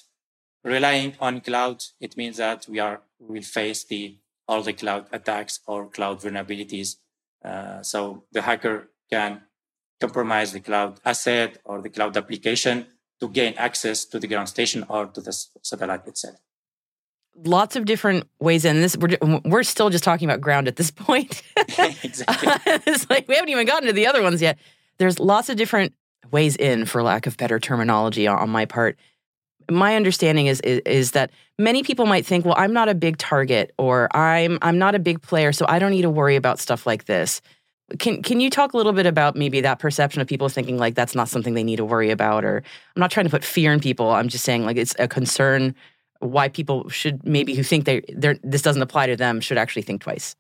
relying 0.65 1.15
on 1.21 1.41
cloud, 1.41 1.83
it 2.01 2.17
means 2.17 2.37
that 2.37 2.67
we 2.69 2.79
are, 2.79 3.03
will 3.19 3.43
face 3.43 3.85
the, 3.85 4.17
all 4.51 4.63
the 4.63 4.73
cloud 4.73 5.07
attacks 5.13 5.61
or 5.67 5.89
cloud 5.89 6.21
vulnerabilities. 6.21 6.97
Uh, 7.45 7.81
so 7.83 8.25
the 8.33 8.43
hacker 8.43 8.91
can 9.09 9.43
compromise 10.01 10.53
the 10.53 10.61
cloud 10.61 10.99
asset 11.05 11.59
or 11.65 11.81
the 11.81 11.89
cloud 11.89 12.17
application 12.17 12.87
to 13.21 13.29
gain 13.29 13.55
access 13.57 14.05
to 14.05 14.19
the 14.19 14.27
ground 14.27 14.49
station 14.49 14.85
or 14.89 15.07
to 15.07 15.21
the 15.21 15.33
satellite 15.63 16.07
itself. 16.07 16.37
Lots 17.45 17.77
of 17.77 17.85
different 17.85 18.29
ways 18.41 18.65
in 18.65 18.81
this. 18.81 18.97
We're, 18.97 19.17
we're 19.45 19.63
still 19.63 19.89
just 19.89 20.03
talking 20.03 20.29
about 20.29 20.41
ground 20.41 20.67
at 20.67 20.77
this 20.77 20.91
point. 20.91 21.43
exactly. 22.03 22.53
it's 22.87 23.09
like 23.09 23.29
we 23.29 23.37
haven't 23.37 23.51
even 23.51 23.67
gotten 23.67 23.87
to 23.87 23.93
the 23.93 24.09
other 24.09 24.23
ones 24.23 24.43
yet. 24.43 24.59
There's 24.99 25.21
lots 25.21 25.49
of 25.49 25.57
different 25.57 25.95
ways 26.33 26.57
in, 26.57 26.87
for 26.87 27.03
lack 27.03 27.27
of 27.27 27.37
better 27.37 27.61
terminology 27.61 28.27
on 28.27 28.51
my 28.51 28.65
part. 28.65 28.99
My 29.71 29.97
understanding 29.97 30.47
is, 30.47 30.61
is, 30.61 30.81
is 30.85 31.11
that 31.13 31.31
many 31.59 31.83
people 31.83 32.07
might 32.07 32.27
think, 32.27 32.45
well, 32.45 32.55
I'm 32.57 32.73
not 32.73 32.89
a 32.89 32.95
big 32.95 33.19
target 33.19 33.73
or 33.79 34.15
I'm 34.17 34.59
I'm 34.63 34.79
not 34.79 34.95
a 34.95 34.99
big 34.99 35.23
player, 35.23 35.53
so 35.53 35.65
I 35.69 35.79
don't 35.79 35.91
need 35.91 36.03
to 36.03 36.11
worry 36.11 36.37
about 36.37 36.59
stuff 36.59 36.87
like 36.87 37.05
this. 37.05 37.41
Can 37.99 38.23
can 38.23 38.41
you 38.41 38.51
talk 38.51 38.73
a 38.73 38.77
little 38.77 38.93
bit 38.93 39.07
about 39.07 39.37
maybe 39.37 39.61
that 39.61 39.79
perception 39.79 40.21
of 40.21 40.29
people 40.29 40.49
thinking 40.49 40.79
like 40.79 40.95
that's 40.95 41.15
not 41.15 41.29
something 41.29 41.55
they 41.55 41.65
need 41.65 41.77
to 41.77 41.85
worry 41.85 42.11
about 42.11 42.45
or 42.45 42.63
I'm 42.97 43.01
not 43.01 43.11
trying 43.11 43.25
to 43.25 43.31
put 43.31 43.45
fear 43.45 43.73
in 43.73 43.81
people. 43.81 44.11
I'm 44.11 44.29
just 44.29 44.45
saying 44.45 44.65
like 44.65 44.77
it's 44.77 44.95
a 44.99 45.09
concern 45.09 45.75
why 46.21 46.49
people 46.49 46.89
should 46.89 47.27
maybe 47.27 47.55
who 47.55 47.63
think 47.63 47.85
they 47.85 48.01
they 48.13 48.39
this 48.43 48.63
doesn't 48.63 48.83
apply 48.83 49.07
to 49.07 49.17
them 49.17 49.41
should 49.41 49.59
actually 49.59 49.83
think 49.83 50.03
twice. 50.03 50.37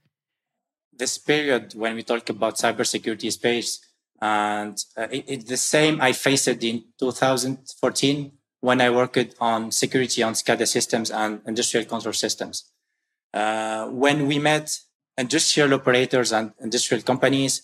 This 0.93 1.19
period 1.19 1.75
when 1.75 1.95
we 1.95 2.03
talk 2.03 2.29
about 2.29 2.57
cybersecurity 2.57 3.33
space 3.33 3.81
and 4.21 4.79
uh, 4.97 5.09
it, 5.11 5.25
it's 5.27 5.45
the 5.45 5.57
same 5.57 6.01
I 6.01 6.13
faced 6.13 6.47
it 6.49 6.63
in 6.63 6.85
2014 6.99 8.33
when 8.61 8.81
I 8.81 8.91
worked 8.91 9.35
on 9.41 9.71
security 9.71 10.23
on 10.23 10.35
SCADA 10.35 10.67
systems 10.67 11.11
and 11.11 11.41
industrial 11.47 11.87
control 11.87 12.13
systems. 12.13 12.65
Uh, 13.33 13.87
when 13.87 14.27
we 14.27 14.39
met 14.39 14.79
industrial 15.17 15.73
operators 15.75 16.33
and 16.33 16.53
industrial 16.61 17.03
companies, 17.03 17.63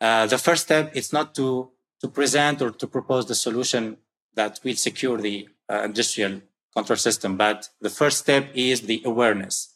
uh, 0.00 0.26
the 0.26 0.38
first 0.38 0.64
step 0.64 0.94
is 0.96 1.12
not 1.12 1.34
to, 1.34 1.70
to 2.00 2.08
present 2.08 2.62
or 2.62 2.70
to 2.70 2.86
propose 2.86 3.26
the 3.26 3.34
solution 3.34 3.96
that 4.34 4.60
will 4.64 4.76
secure 4.76 5.18
the 5.18 5.48
uh, 5.70 5.82
industrial 5.82 6.40
control 6.74 6.96
system, 6.96 7.36
but 7.36 7.68
the 7.80 7.90
first 7.90 8.18
step 8.18 8.50
is 8.54 8.82
the 8.82 9.02
awareness. 9.04 9.74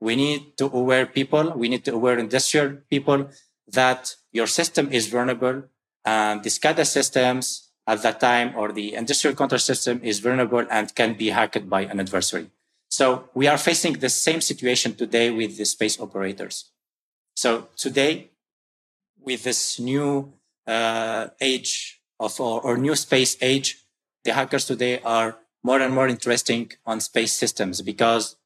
We 0.00 0.16
need 0.16 0.56
to 0.58 0.66
aware 0.66 1.06
people, 1.06 1.52
we 1.56 1.68
need 1.68 1.84
to 1.86 1.94
aware 1.94 2.18
industrial 2.18 2.78
people 2.90 3.28
that 3.66 4.14
your 4.32 4.46
system 4.46 4.92
is 4.92 5.08
vulnerable 5.08 5.64
and 6.04 6.42
the 6.42 6.50
SCADA 6.50 6.86
systems 6.86 7.70
at 7.86 8.02
that 8.02 8.20
time 8.20 8.54
or 8.56 8.72
the 8.72 8.94
industrial 8.94 9.36
control 9.36 9.58
system 9.58 10.00
is 10.02 10.18
vulnerable 10.20 10.66
and 10.70 10.94
can 10.94 11.14
be 11.14 11.30
hacked 11.30 11.68
by 11.68 11.82
an 11.82 12.00
adversary. 12.00 12.50
So 12.88 13.28
we 13.34 13.46
are 13.48 13.58
facing 13.58 13.94
the 13.94 14.08
same 14.08 14.40
situation 14.40 14.94
today 14.94 15.30
with 15.30 15.58
the 15.58 15.64
space 15.64 16.00
operators. 16.00 16.70
So 17.34 17.68
today, 17.76 18.30
with 19.20 19.42
this 19.42 19.80
new 19.80 20.32
uh, 20.66 21.28
age 21.40 22.00
of 22.20 22.40
or, 22.40 22.60
or, 22.60 22.76
new 22.76 22.94
space 22.94 23.36
age, 23.40 23.84
the 24.22 24.32
hackers 24.32 24.66
today 24.66 25.00
are 25.00 25.38
more 25.62 25.80
and 25.80 25.92
more 25.92 26.06
interesting 26.06 26.70
on 26.86 27.00
space 27.00 27.32
systems 27.32 27.82
because 27.82 28.36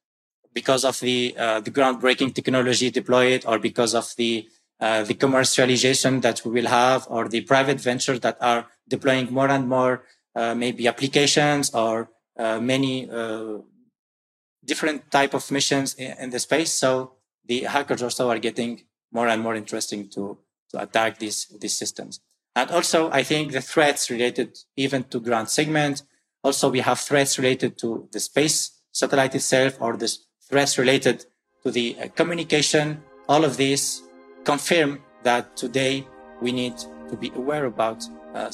because 0.53 0.83
of 0.83 0.99
the 0.99 1.35
uh, 1.37 1.59
the 1.59 1.71
groundbreaking 1.71 2.33
technology 2.33 2.89
deployed 2.89 3.45
or 3.45 3.59
because 3.59 3.93
of 3.93 4.13
the 4.17 4.47
uh, 4.79 5.03
the 5.03 5.13
commercialization 5.13 6.21
that 6.21 6.43
we 6.43 6.51
will 6.51 6.67
have 6.67 7.05
or 7.09 7.27
the 7.27 7.41
private 7.41 7.79
ventures 7.79 8.21
that 8.21 8.37
are 8.41 8.65
deploying 8.89 9.31
more 9.31 9.49
and 9.49 9.69
more 9.69 10.03
uh, 10.35 10.53
maybe 10.53 10.87
applications 10.87 11.73
or 11.73 12.09
uh, 12.37 12.59
many 12.59 13.09
uh, 13.09 13.57
different 14.65 15.09
type 15.11 15.33
of 15.33 15.49
missions 15.51 15.93
in, 15.95 16.11
in 16.19 16.29
the 16.29 16.39
space. 16.39 16.73
So 16.73 17.13
the 17.45 17.61
hackers 17.61 18.03
also 18.03 18.29
are 18.29 18.39
getting 18.39 18.83
more 19.11 19.27
and 19.27 19.41
more 19.41 19.55
interesting 19.55 20.09
to, 20.09 20.37
to 20.71 20.81
attack 20.81 21.19
these, 21.19 21.47
these 21.59 21.75
systems. 21.77 22.19
And 22.55 22.69
also, 22.71 23.09
I 23.11 23.23
think 23.23 23.51
the 23.51 23.61
threats 23.61 24.09
related 24.09 24.57
even 24.75 25.03
to 25.05 25.19
ground 25.19 25.49
segment. 25.49 26.03
Also, 26.43 26.69
we 26.69 26.79
have 26.79 26.99
threats 26.99 27.37
related 27.37 27.77
to 27.79 28.07
the 28.11 28.19
space 28.19 28.81
satellite 28.91 29.35
itself 29.35 29.77
or 29.79 29.97
the 29.97 30.11
threats 30.49 30.77
related 30.77 31.25
to 31.63 31.71
the 31.71 31.95
uh, 31.99 32.07
communication. 32.09 33.01
All 33.27 33.45
of 33.45 33.57
these 33.57 34.01
confirm 34.43 35.01
that 35.23 35.55
today 35.55 36.07
we 36.41 36.51
need 36.51 36.77
to 37.09 37.15
be 37.17 37.31
aware 37.35 37.65
about 37.65 38.03
uh, 38.33 38.49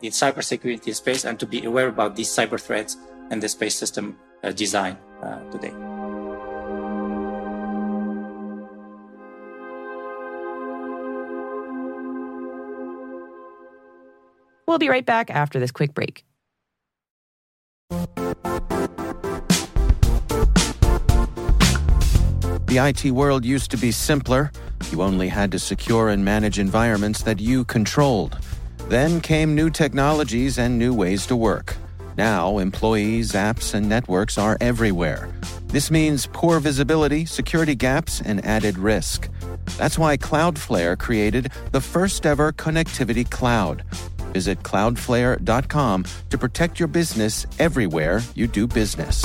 the 0.00 0.08
cybersecurity 0.08 0.94
space 0.94 1.24
and 1.24 1.38
to 1.40 1.46
be 1.46 1.64
aware 1.64 1.88
about 1.88 2.16
these 2.16 2.28
cyber 2.28 2.60
threats 2.60 2.96
and 3.30 3.42
the 3.42 3.48
space 3.48 3.74
system 3.74 4.18
uh, 4.42 4.52
design 4.52 4.96
uh, 5.22 5.38
today. 5.50 5.72
We'll 14.66 14.78
be 14.78 14.88
right 14.88 15.06
back 15.06 15.30
after 15.30 15.60
this 15.60 15.70
quick 15.70 15.94
break. 15.94 16.24
The 22.66 22.78
IT 22.78 23.12
world 23.12 23.44
used 23.44 23.70
to 23.70 23.76
be 23.76 23.92
simpler. 23.92 24.50
You 24.90 25.02
only 25.02 25.28
had 25.28 25.52
to 25.52 25.60
secure 25.60 26.08
and 26.08 26.24
manage 26.24 26.58
environments 26.58 27.22
that 27.22 27.40
you 27.40 27.64
controlled. 27.64 28.36
Then 28.88 29.20
came 29.20 29.54
new 29.54 29.70
technologies 29.70 30.58
and 30.58 30.78
new 30.78 30.92
ways 30.92 31.26
to 31.26 31.36
work. 31.36 31.76
Now, 32.16 32.58
employees, 32.58 33.32
apps, 33.32 33.74
and 33.74 33.88
networks 33.88 34.36
are 34.38 34.58
everywhere. 34.60 35.30
This 35.68 35.90
means 35.90 36.28
poor 36.32 36.60
visibility, 36.60 37.24
security 37.24 37.74
gaps, 37.74 38.20
and 38.20 38.44
added 38.44 38.78
risk. 38.78 39.28
That's 39.78 39.98
why 39.98 40.16
Cloudflare 40.16 40.98
created 40.98 41.50
the 41.72 41.80
first 41.80 42.26
ever 42.26 42.52
connectivity 42.52 43.28
cloud. 43.28 43.82
Visit 44.32 44.62
cloudflare.com 44.62 46.04
to 46.30 46.38
protect 46.38 46.78
your 46.78 46.88
business 46.88 47.46
everywhere 47.58 48.20
you 48.34 48.46
do 48.46 48.66
business. 48.66 49.24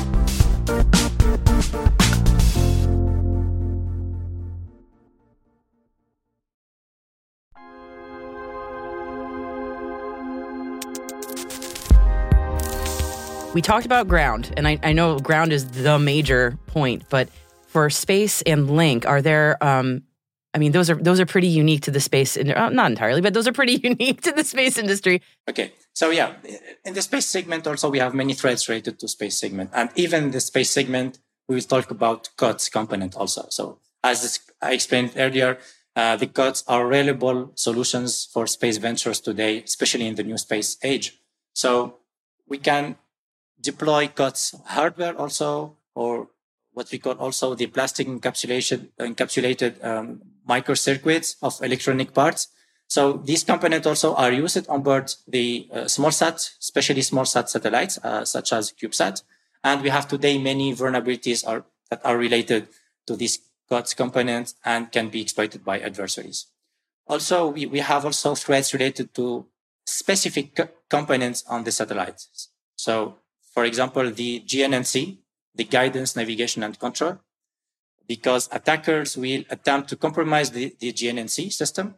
We 13.53 13.61
talked 13.61 13.85
about 13.85 14.07
ground, 14.07 14.53
and 14.55 14.65
I, 14.65 14.79
I 14.81 14.93
know 14.93 15.19
ground 15.19 15.51
is 15.51 15.69
the 15.71 15.99
major 15.99 16.57
point, 16.67 17.03
but 17.09 17.27
for 17.67 17.89
space 17.89 18.41
and 18.43 18.71
link, 18.71 19.05
are 19.05 19.21
there 19.21 19.61
um, 19.61 20.03
I 20.53 20.57
mean, 20.57 20.71
those 20.71 20.89
are 20.89 20.95
those 20.95 21.19
are 21.19 21.25
pretty 21.25 21.47
unique 21.47 21.81
to 21.81 21.91
the 21.91 21.99
space, 21.99 22.37
in, 22.37 22.51
uh, 22.51 22.69
not 22.69 22.91
entirely, 22.91 23.21
but 23.21 23.33
those 23.33 23.47
are 23.47 23.53
pretty 23.53 23.73
unique 23.83 24.21
to 24.21 24.31
the 24.31 24.43
space 24.43 24.77
industry. 24.77 25.21
Okay, 25.49 25.73
so 25.93 26.11
yeah, 26.11 26.33
in 26.85 26.93
the 26.93 27.01
space 27.01 27.25
segment 27.25 27.67
also 27.67 27.89
we 27.89 27.99
have 27.99 28.13
many 28.13 28.33
threads 28.33 28.69
related 28.69 28.99
to 28.99 29.07
space 29.07 29.37
segment, 29.37 29.69
and 29.73 29.89
even 29.95 30.31
the 30.31 30.39
space 30.39 30.69
segment 30.69 31.19
we 31.47 31.55
will 31.55 31.61
talk 31.61 31.91
about 31.91 32.29
COTS 32.37 32.69
component 32.69 33.15
also. 33.15 33.47
So 33.49 33.79
as 34.03 34.39
I 34.61 34.73
explained 34.73 35.13
earlier, 35.17 35.57
uh, 35.95 36.15
the 36.15 36.27
COTS 36.27 36.63
are 36.67 36.87
reliable 36.87 37.51
solutions 37.55 38.29
for 38.31 38.47
space 38.47 38.77
ventures 38.77 39.19
today, 39.19 39.61
especially 39.63 40.07
in 40.07 40.15
the 40.15 40.23
new 40.23 40.37
space 40.37 40.77
age. 40.83 41.19
So 41.53 41.97
we 42.47 42.57
can 42.57 42.95
deploy 43.61 44.07
COTS 44.07 44.55
hardware 44.65 45.15
also, 45.17 45.77
or 45.95 46.29
what 46.73 46.91
we 46.91 46.99
call 46.99 47.13
also 47.13 47.55
the 47.55 47.67
plastic 47.67 48.07
encapsulation, 48.07 48.89
encapsulated 48.99 49.83
um, 49.83 50.21
microcircuits 50.47 51.35
of 51.41 51.61
electronic 51.61 52.13
parts. 52.13 52.47
So 52.87 53.13
these 53.13 53.43
components 53.43 53.87
also 53.87 54.15
are 54.15 54.31
used 54.31 54.67
on 54.67 54.81
board 54.81 55.13
the 55.27 55.69
uh, 55.71 55.87
small 55.87 56.11
sat, 56.11 56.49
especially 56.59 57.01
small 57.01 57.25
sat 57.25 57.49
satellites, 57.49 57.97
uh, 58.03 58.25
such 58.25 58.51
as 58.51 58.71
CubeSat. 58.71 59.23
And 59.63 59.81
we 59.81 59.89
have 59.89 60.07
today 60.07 60.37
many 60.37 60.73
vulnerabilities 60.73 61.47
are, 61.47 61.63
that 61.89 62.01
are 62.03 62.17
related 62.17 62.67
to 63.07 63.15
these 63.15 63.39
COTS 63.69 63.93
components 63.93 64.55
and 64.65 64.91
can 64.91 65.09
be 65.09 65.21
exploited 65.21 65.63
by 65.63 65.79
adversaries. 65.79 66.47
Also, 67.07 67.47
we, 67.47 67.65
we 67.65 67.79
have 67.79 68.05
also 68.05 68.35
threats 68.35 68.73
related 68.73 69.13
to 69.15 69.45
specific 69.85 70.55
co- 70.55 70.69
components 70.89 71.43
on 71.47 71.63
the 71.63 71.71
satellites. 71.71 72.49
So, 72.75 73.15
for 73.51 73.65
example, 73.65 74.09
the 74.09 74.41
GN&C, 74.41 75.19
the 75.53 75.65
guidance, 75.65 76.15
navigation, 76.15 76.63
and 76.63 76.79
control, 76.79 77.19
because 78.07 78.49
attackers 78.51 79.17
will 79.17 79.43
attempt 79.49 79.89
to 79.89 79.95
compromise 79.95 80.51
the, 80.51 80.75
the 80.79 80.91
GN&C 80.93 81.49
system 81.49 81.95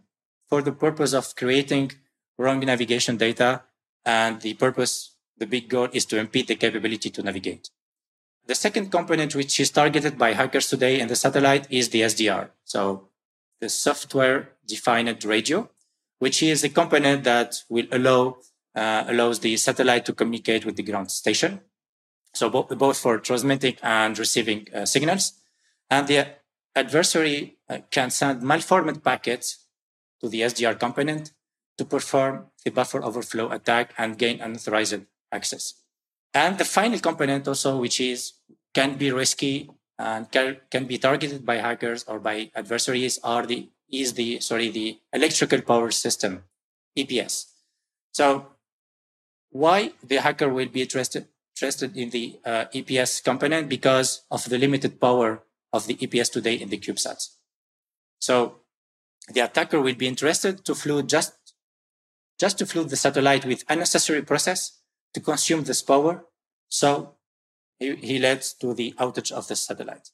for 0.50 0.62
the 0.62 0.72
purpose 0.72 1.13
of 1.13 1.36
creating 1.36 1.91
wrong 2.38 2.60
navigation 2.60 3.17
data. 3.17 3.63
And 4.05 4.41
the 4.41 4.55
purpose, 4.55 5.15
the 5.38 5.45
big 5.48 5.69
goal 5.69 5.88
is 5.93 6.05
to 6.07 6.19
impede 6.19 6.48
the 6.48 6.55
capability 6.55 7.10
to 7.12 7.24
navigate. 7.24 7.69
The 8.45 8.55
second 8.55 8.91
component, 8.91 9.36
which 9.36 9.60
is 9.60 9.69
targeted 9.72 10.17
by 10.17 10.33
hackers 10.33 10.67
today 10.67 11.00
in 11.00 11.07
the 11.07 11.15
satellite, 11.15 11.67
is 11.69 11.89
the 11.89 12.01
SDR. 12.01 12.50
So 12.65 13.07
the 13.62 13.69
software 13.69 14.50
defined 14.67 15.24
radio, 15.24 15.69
which 16.19 16.43
is 16.43 16.63
a 16.63 16.69
component 16.69 17.24
that 17.24 17.63
will 17.69 17.88
allow 17.91 18.38
uh, 18.75 19.05
allows 19.07 19.40
the 19.40 19.55
satellite 19.57 20.05
to 20.05 20.14
communicate 20.14 20.66
with 20.66 20.75
the 20.75 20.83
ground 20.83 21.12
station. 21.12 21.62
So 22.33 22.50
bo- 22.50 22.64
both 22.64 22.98
for 22.98 23.20
transmitting 23.20 23.77
and 23.83 24.18
receiving 24.18 24.68
uh, 24.74 24.86
signals. 24.86 25.33
And 25.90 26.07
the 26.07 26.27
adversary 26.75 27.57
uh, 27.70 27.79
can 27.92 28.09
send 28.09 28.42
malformed 28.42 29.03
packets 29.03 29.66
to 30.22 30.29
the 30.29 30.42
SDR 30.42 30.79
component 30.79 31.31
to 31.77 31.86
perform 31.86 32.48
the 32.64 32.72
buffer 32.72 33.03
overflow 33.03 33.51
attack 33.51 33.94
and 33.98 34.18
gain 34.18 34.42
unauthorized 34.42 35.01
access. 35.31 35.75
And 36.33 36.57
the 36.57 36.66
final 36.66 37.00
component 37.00 37.48
also, 37.48 37.77
which 37.77 38.00
is 38.00 38.33
can 38.74 38.98
be 38.98 39.12
risky 39.12 39.70
and 40.00 40.31
can, 40.31 40.57
can 40.72 40.86
be 40.86 40.98
targeted 40.98 41.46
by 41.46 41.57
hackers 41.57 42.03
or 42.05 42.20
by 42.20 42.50
adversaries 42.55 43.20
are 43.24 43.46
the 43.46 43.70
is 43.92 44.14
the 44.14 44.40
sorry 44.40 44.70
the 44.70 44.98
electrical 45.14 45.62
power 45.62 45.92
system 45.92 46.44
EPS. 46.98 47.46
So 48.12 48.48
why 49.53 49.94
the 50.03 50.18
hacker 50.18 50.50
will 50.50 50.68
be 50.68 50.81
interested 50.81 51.27
interested 51.55 51.96
in 51.96 52.09
the 52.09 52.39
uh, 52.44 52.66
EPS 52.74 53.24
component 53.24 53.70
because 53.70 54.25
of 54.31 54.50
the 54.50 54.57
limited 54.57 55.00
power 55.00 55.44
of 55.72 55.85
the 55.85 55.96
EPS 55.96 56.31
today 56.31 56.55
in 56.55 56.70
the 56.70 56.79
CubeSats. 56.79 57.35
So 58.20 58.61
the 59.29 59.42
attacker 59.42 59.79
will 59.79 59.94
be 59.96 60.07
interested 60.07 60.66
to 60.66 60.74
flood 60.74 61.07
just, 61.07 61.33
just 62.39 62.57
to 62.57 62.66
flood 62.66 62.89
the 62.89 62.96
satellite 62.96 63.46
with 63.46 63.63
unnecessary 63.70 64.24
process 64.24 64.79
to 65.13 65.20
consume 65.20 65.63
this 65.63 65.83
power. 65.83 66.25
So 66.70 67.16
he, 67.77 67.96
he 67.98 68.20
led 68.20 68.42
to 68.59 68.74
the 68.74 68.96
outage 69.00 69.31
of 69.31 69.48
the 69.48 69.55
satellite. 69.55 70.09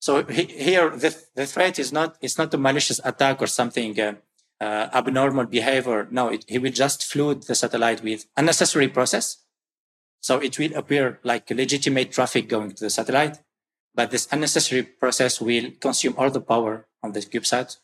So 0.00 0.24
he, 0.24 0.44
here 0.44 0.90
the, 0.90 1.16
the 1.36 1.46
threat 1.46 1.78
is 1.78 1.92
not, 1.92 2.16
it's 2.20 2.38
not 2.38 2.52
a 2.54 2.58
malicious 2.58 3.00
attack 3.04 3.40
or 3.40 3.46
something 3.46 3.98
uh, 4.00 4.14
uh, 4.62 4.88
abnormal 5.00 5.46
behavior. 5.46 6.00
No, 6.10 6.28
it, 6.28 6.44
he 6.48 6.58
will 6.58 6.76
just 6.84 7.04
flood 7.04 7.42
the 7.42 7.54
satellite 7.54 8.02
with 8.02 8.26
unnecessary 8.36 8.88
process. 8.88 9.26
So 10.20 10.38
it 10.38 10.58
will 10.58 10.74
appear 10.74 11.18
like 11.24 11.50
legitimate 11.50 12.12
traffic 12.12 12.48
going 12.48 12.70
to 12.72 12.84
the 12.84 12.90
satellite 12.90 13.36
but 13.94 14.10
this 14.10 14.28
unnecessary 14.32 14.82
process 14.82 15.40
will 15.40 15.70
consume 15.80 16.14
all 16.16 16.30
the 16.30 16.40
power 16.40 16.86
on 17.02 17.12
the 17.12 17.20
CubeSat 17.20 17.76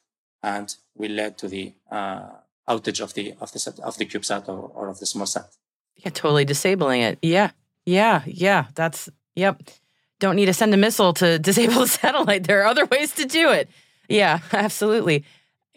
and 0.42 0.74
will 0.96 1.10
lead 1.10 1.36
to 1.38 1.48
the 1.48 1.74
uh, 1.90 2.28
outage 2.68 3.00
of 3.00 3.14
the 3.14 3.34
of 3.40 3.52
the 3.52 3.80
of 3.82 3.98
the 3.98 4.06
CubeSat 4.06 4.48
or, 4.48 4.70
or 4.74 4.88
of 4.88 4.98
the 5.00 5.06
small 5.06 5.26
sat. 5.26 5.48
Yeah, 5.96 6.10
totally 6.10 6.44
disabling 6.44 7.02
it. 7.02 7.18
Yeah, 7.22 7.50
yeah, 7.84 8.22
yeah. 8.26 8.66
That's 8.74 9.08
yep. 9.34 9.62
Don't 10.20 10.36
need 10.36 10.46
to 10.46 10.54
send 10.54 10.74
a 10.74 10.76
missile 10.76 11.12
to 11.14 11.38
disable 11.48 11.80
the 11.80 11.88
satellite. 11.88 12.44
There 12.44 12.62
are 12.62 12.66
other 12.66 12.86
ways 12.86 13.12
to 13.16 13.24
do 13.24 13.50
it. 13.50 13.68
Yeah, 14.08 14.40
absolutely. 14.52 15.24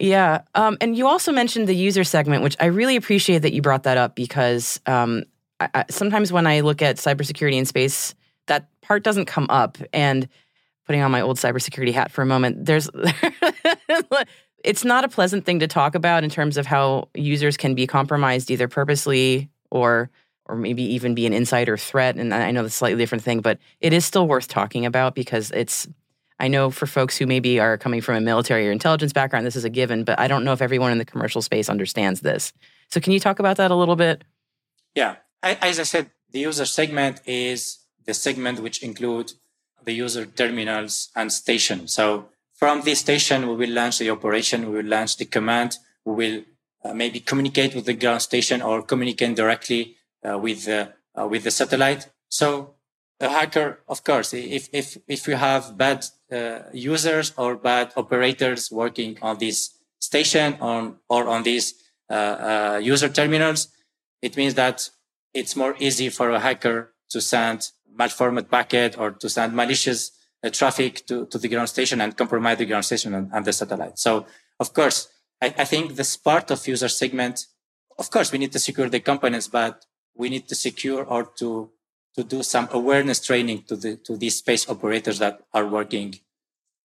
Yeah. 0.02 0.42
Um, 0.56 0.78
and 0.82 0.98
you 0.98 1.08
also 1.08 1.32
mentioned 1.32 1.68
the 1.68 1.76
user 1.76 2.04
segment, 2.04 2.42
which 2.42 2.58
I 2.60 2.66
really 2.66 2.96
appreciate 2.96 3.40
that 3.40 3.54
you 3.54 3.62
brought 3.62 3.84
that 3.84 3.98
up 3.98 4.16
because 4.16 4.82
um, 4.88 5.24
I, 5.60 5.70
I, 5.74 5.86
sometimes 5.90 6.34
when 6.34 6.48
I 6.48 6.62
look 6.62 6.82
at 6.82 6.98
cybersecurity 6.98 7.54
in 7.54 7.66
space 7.66 8.16
that 8.48 8.68
part 8.82 9.04
doesn't 9.04 9.26
come 9.26 9.48
up. 9.50 9.78
And 9.94 10.28
putting 10.86 11.02
on 11.02 11.12
my 11.12 11.22
old 11.22 11.38
cybersecurity 11.38 11.94
hat 11.94 12.12
for 12.12 12.22
a 12.22 12.26
moment, 12.26 12.66
there's 12.66 12.90
it's 14.64 14.84
not 14.84 15.04
a 15.04 15.10
pleasant 15.10 15.46
thing 15.46 15.60
to 15.60 15.68
talk 15.68 15.96
about 15.96 16.24
in 16.24 16.30
terms 16.30 16.58
of 16.58 16.66
how 16.66 17.10
users 17.14 17.58
can 17.58 17.76
be 17.76 17.88
compromised 17.88 18.52
either 18.52 18.68
purposely 18.68 19.50
or 19.70 20.10
or 20.48 20.56
maybe 20.56 20.84
even 20.84 21.16
be 21.16 21.26
an 21.26 21.34
insider 21.34 21.78
threat. 21.78 22.18
And 22.18 22.34
I 22.34 22.52
know 22.52 22.64
that's 22.64 22.74
a 22.74 22.78
slightly 22.78 23.02
different 23.02 23.24
thing, 23.24 23.42
but 23.42 23.60
it 23.80 23.94
is 23.94 24.04
still 24.04 24.28
worth 24.28 24.48
talking 24.48 24.86
about 24.86 25.16
because 25.16 25.52
it's 25.52 25.88
I 26.42 26.48
know 26.48 26.72
for 26.72 26.88
folks 26.88 27.18
who 27.18 27.26
maybe 27.26 27.60
are 27.60 27.78
coming 27.78 28.02
from 28.02 28.16
a 28.16 28.22
military 28.22 28.68
or 28.68 28.72
intelligence 28.72 29.14
background, 29.14 29.46
this 29.46 29.56
is 29.56 29.64
a 29.64 29.70
given, 29.70 30.04
but 30.04 30.20
I 30.20 30.28
don't 30.28 30.44
know 30.44 30.54
if 30.54 30.62
everyone 30.62 30.92
in 30.92 30.98
the 30.98 31.06
commercial 31.06 31.42
space 31.42 31.70
understands 31.70 32.22
this. 32.22 32.52
So, 32.90 33.00
can 33.00 33.14
you 33.14 33.20
talk 33.20 33.40
about 33.40 33.58
that 33.58 33.72
a 33.72 33.76
little 33.76 33.96
bit? 33.96 34.24
Yeah. 34.96 35.16
I, 35.44 35.58
as 35.62 35.80
I 35.80 35.84
said, 35.84 36.12
the 36.32 36.40
user 36.40 36.66
segment 36.66 37.22
is 37.26 37.80
the 38.06 38.14
segment 38.14 38.60
which 38.60 38.84
include 38.84 39.34
the 39.84 39.94
user 39.94 40.26
terminals 40.26 41.10
and 41.16 41.32
station. 41.32 41.88
So 41.88 42.30
from 42.54 42.82
this 42.82 43.00
station, 43.00 43.48
we 43.48 43.56
will 43.56 43.72
launch 43.72 44.00
the 44.00 44.10
operation, 44.10 44.70
we 44.70 44.78
will 44.78 44.90
launch 44.90 45.18
the 45.18 45.26
command, 45.26 45.78
we 46.06 46.14
will 46.14 46.44
uh, 46.84 46.94
maybe 46.94 47.20
communicate 47.20 47.76
with 47.76 47.86
the 47.86 47.94
ground 47.94 48.22
station 48.22 48.62
or 48.62 48.82
communicate 48.82 49.36
directly 49.36 49.96
uh, 50.28 50.38
with 50.38 50.66
the 50.66 50.94
uh, 51.20 51.28
with 51.28 51.44
the 51.44 51.52
satellite. 51.52 52.10
So 52.30 52.76
a 53.20 53.30
hacker, 53.30 53.80
of 53.88 54.04
course, 54.04 54.34
if 54.34 54.70
if 54.72 54.98
if 55.08 55.28
you 55.28 55.36
have 55.36 55.78
bad 55.78 56.00
uh, 56.06 56.12
users 56.74 57.34
or 57.38 57.56
bad 57.56 57.92
operators 57.96 58.72
working 58.72 59.18
on 59.22 59.38
this 59.38 59.78
station 60.00 60.58
on 60.60 60.98
or 61.10 61.28
on 61.28 61.44
these 61.44 61.76
uh, 62.10 62.14
uh, 62.14 62.80
user 62.82 63.10
terminals, 63.10 63.70
it 64.22 64.36
means 64.36 64.56
that 64.56 64.90
it's 65.34 65.56
more 65.56 65.76
easy 65.80 66.10
for 66.10 66.30
a 66.32 66.40
hacker 66.40 66.94
to 67.10 67.22
send 67.22 67.72
malformed 67.96 68.50
packet 68.50 68.98
or 68.98 69.12
to 69.12 69.30
send 69.30 69.54
malicious 69.54 70.12
uh, 70.44 70.50
traffic 70.50 71.06
to, 71.08 71.26
to 71.28 71.38
the 71.38 71.48
ground 71.48 71.70
station 71.70 72.02
and 72.02 72.18
compromise 72.18 72.58
the 72.58 72.66
ground 72.66 72.86
station 72.86 73.14
and, 73.14 73.30
and 73.34 73.46
the 73.46 73.54
satellite. 73.54 74.00
So, 74.00 74.26
of 74.60 74.74
course, 74.74 75.08
I, 75.42 75.54
I, 75.58 75.66
think 75.66 75.96
this 75.96 76.18
part 76.18 76.52
of 76.52 76.68
user 76.68 76.90
segment, 76.90 77.46
of 77.98 78.10
course, 78.10 78.32
we 78.32 78.40
need 78.40 78.52
to 78.54 78.60
secure 78.60 78.90
the 78.90 79.00
components, 79.00 79.48
but 79.48 79.86
we 80.16 80.30
need 80.30 80.48
to 80.50 80.56
secure 80.56 81.04
or 81.04 81.26
to 81.38 81.70
to 82.16 82.24
do 82.24 82.44
some 82.44 82.68
awareness 82.72 83.20
training 83.20 83.64
to 83.64 83.76
the 83.76 83.96
to 83.98 84.18
these 84.18 84.38
space 84.38 84.70
operators 84.70 85.20
that 85.20 85.42
are 85.54 85.66
working 85.66 86.16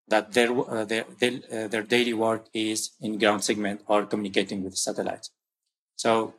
that 0.08 0.32
their 0.32 0.50
uh, 0.52 0.84
their 0.84 1.04
their, 1.18 1.32
uh, 1.52 1.68
their, 1.68 1.82
daily 1.82 2.14
work 2.14 2.46
is 2.54 2.92
in 3.00 3.18
ground 3.18 3.42
segment 3.42 3.82
or 3.86 4.06
communicating 4.06 4.62
with 4.62 4.76
satellites. 4.76 5.30
So 5.96 6.34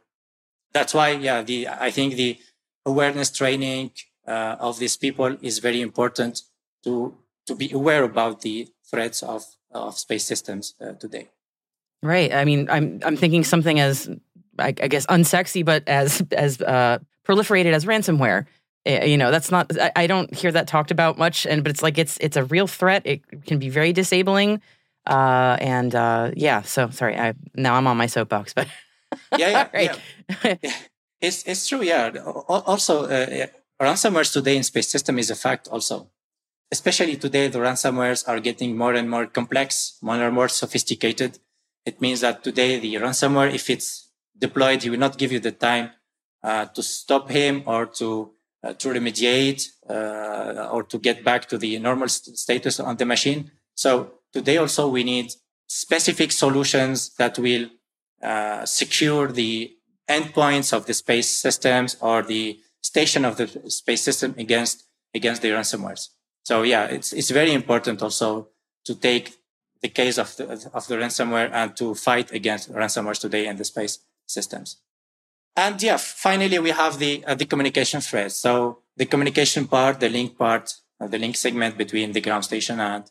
that's 0.74 0.94
why, 0.94 1.12
yeah, 1.12 1.42
the 1.42 1.68
I 1.68 1.92
think 1.92 2.16
the 2.16 2.38
awareness 2.86 3.30
training 3.32 3.92
uh, 4.28 4.56
of 4.60 4.80
these 4.80 4.96
people 4.96 5.38
is 5.42 5.60
very 5.60 5.82
important 5.82 6.42
to 6.84 7.18
to 7.46 7.56
be 7.56 7.72
aware 7.72 8.04
about 8.04 8.42
the 8.42 8.70
threats 8.90 9.22
of 9.24 9.44
of 9.72 9.98
space 9.98 10.26
systems 10.26 10.76
uh, 10.80 10.94
today. 10.94 11.30
Right. 12.02 12.34
I 12.34 12.46
mean, 12.46 12.70
I'm 12.70 13.00
I'm 13.04 13.18
thinking 13.18 13.44
something 13.44 13.80
as 13.80 14.10
I, 14.60 14.68
I 14.68 14.88
guess 14.88 15.06
unsexy, 15.08 15.66
but 15.66 15.84
as 15.88 16.24
as 16.32 16.62
uh, 16.62 17.00
proliferated 17.26 17.74
as 17.74 17.86
ransomware. 17.86 18.46
Eh, 18.88 19.06
you 19.06 19.18
know, 19.18 19.32
that's 19.32 19.52
not. 19.52 19.70
I, 19.98 20.08
don't 20.08 20.34
hear 20.34 20.52
that 20.54 20.66
talked 20.68 20.92
about 20.92 21.18
much, 21.18 21.46
and 21.46 21.62
but 21.62 21.72
it's 21.72 21.84
like 21.84 21.98
it's 21.98 22.18
it's 22.22 22.38
a 22.38 22.46
real 22.46 22.68
threat. 22.68 23.02
It 23.06 23.22
can 23.46 23.60
be 23.60 23.68
very 23.70 23.92
disabling, 23.92 24.62
uh, 25.06 25.58
and 25.60 25.94
uh, 25.94 26.32
yeah. 26.36 26.62
So 26.62 26.90
sorry, 26.92 27.18
I 27.18 27.34
now 27.54 27.76
I'm 27.76 27.86
on 27.86 27.98
my 27.98 28.08
soapbox, 28.08 28.54
but 28.54 28.68
yeah, 29.38 29.50
yeah, 29.50 29.68
right. 29.74 30.00
yeah. 30.64 30.74
It's 31.20 31.44
it's 31.48 31.68
true. 31.68 31.82
Yeah. 31.82 32.12
Also, 32.48 33.06
uh, 33.06 33.48
ransomware 33.82 34.32
today 34.32 34.56
in 34.56 34.64
space 34.64 34.88
system 34.88 35.18
is 35.18 35.32
a 35.32 35.36
fact. 35.36 35.68
Also, 35.68 36.12
especially 36.72 37.18
today, 37.18 37.48
the 37.48 37.58
ransomwares 37.58 38.24
are 38.30 38.40
getting 38.40 38.78
more 38.78 38.94
and 38.94 39.10
more 39.10 39.26
complex, 39.26 39.98
more 40.02 40.22
and 40.22 40.36
more 40.36 40.48
sophisticated. 40.48 41.40
It 41.88 42.00
means 42.00 42.22
that 42.22 42.44
today 42.44 42.80
the 42.80 42.94
ransomware, 42.96 43.52
if 43.52 43.70
it's 43.72 44.12
deployed, 44.38 44.84
he 44.84 44.92
will 44.92 45.00
not 45.00 45.18
give 45.18 45.32
you 45.32 45.40
the 45.40 45.52
time 45.52 45.90
uh, 46.44 46.66
to 46.66 46.84
stop 46.84 47.32
him 47.32 47.64
or 47.66 47.88
to 47.98 48.37
to 48.74 48.90
remediate 48.90 49.68
uh, 49.90 50.70
or 50.72 50.84
to 50.84 50.98
get 50.98 51.24
back 51.24 51.48
to 51.50 51.58
the 51.58 51.78
normal 51.80 52.08
st- 52.08 52.38
status 52.38 52.80
on 52.80 52.98
the 52.98 53.06
machine. 53.06 53.52
So 53.76 54.14
today 54.34 54.58
also 54.58 54.88
we 54.90 55.04
need 55.04 55.32
specific 55.68 56.32
solutions 56.32 57.16
that 57.16 57.38
will 57.38 57.70
uh, 58.24 58.66
secure 58.66 59.32
the 59.32 59.74
endpoints 60.10 60.74
of 60.74 60.86
the 60.86 60.94
space 60.94 61.30
systems 61.30 61.98
or 62.02 62.24
the 62.24 62.60
station 62.82 63.26
of 63.26 63.38
the 63.38 63.48
space 63.70 64.02
system 64.02 64.34
against 64.38 64.84
against 65.14 65.42
the 65.42 65.50
ransomwares. 65.50 66.10
So 66.44 66.64
yeah, 66.64 66.86
it's 66.86 67.14
it's 67.14 67.30
very 67.30 67.54
important 67.54 68.02
also 68.02 68.50
to 68.86 68.96
take 68.96 69.36
the 69.82 69.90
case 69.90 70.18
of 70.18 70.36
the 70.38 70.70
of 70.74 70.88
the 70.88 70.96
ransomware 70.96 71.50
and 71.52 71.76
to 71.78 71.94
fight 71.94 72.32
against 72.32 72.72
ransomwares 72.72 73.20
today 73.20 73.48
in 73.48 73.58
the 73.58 73.66
space 73.66 74.00
systems. 74.26 74.78
And 75.58 75.82
yeah, 75.82 75.98
finally 75.98 76.60
we 76.60 76.70
have 76.70 77.00
the 77.00 77.26
uh, 77.26 77.34
the 77.36 77.46
communication 77.46 78.00
thread. 78.00 78.32
So 78.32 78.84
the 78.96 79.06
communication 79.06 79.68
part, 79.68 80.00
the 80.00 80.10
link 80.10 80.38
part, 80.38 80.72
uh, 81.02 81.08
the 81.08 81.18
link 81.18 81.36
segment 81.36 81.78
between 81.78 82.12
the 82.12 82.22
ground 82.22 82.46
station 82.46 82.80
and 82.80 83.04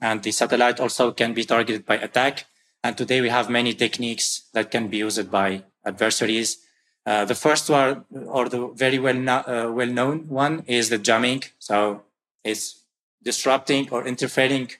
and 0.00 0.22
the 0.22 0.32
satellite 0.32 0.80
also 0.80 1.12
can 1.12 1.32
be 1.32 1.44
targeted 1.44 1.86
by 1.86 1.96
attack. 1.96 2.46
And 2.82 2.98
today 2.98 3.20
we 3.20 3.28
have 3.28 3.48
many 3.48 3.72
techniques 3.72 4.48
that 4.52 4.72
can 4.72 4.88
be 4.88 4.96
used 4.96 5.30
by 5.30 5.62
adversaries. 5.86 6.58
Uh, 7.06 7.24
the 7.24 7.36
first 7.36 7.70
one, 7.70 8.04
or 8.26 8.48
the 8.48 8.68
very 8.74 8.98
well 8.98 9.14
no- 9.14 9.44
uh, 9.46 9.70
well 9.72 9.86
known 9.86 10.28
one, 10.28 10.64
is 10.66 10.88
the 10.88 10.98
jamming. 10.98 11.44
So 11.60 12.02
it's 12.42 12.84
disrupting 13.22 13.90
or 13.90 14.04
interfering 14.04 14.70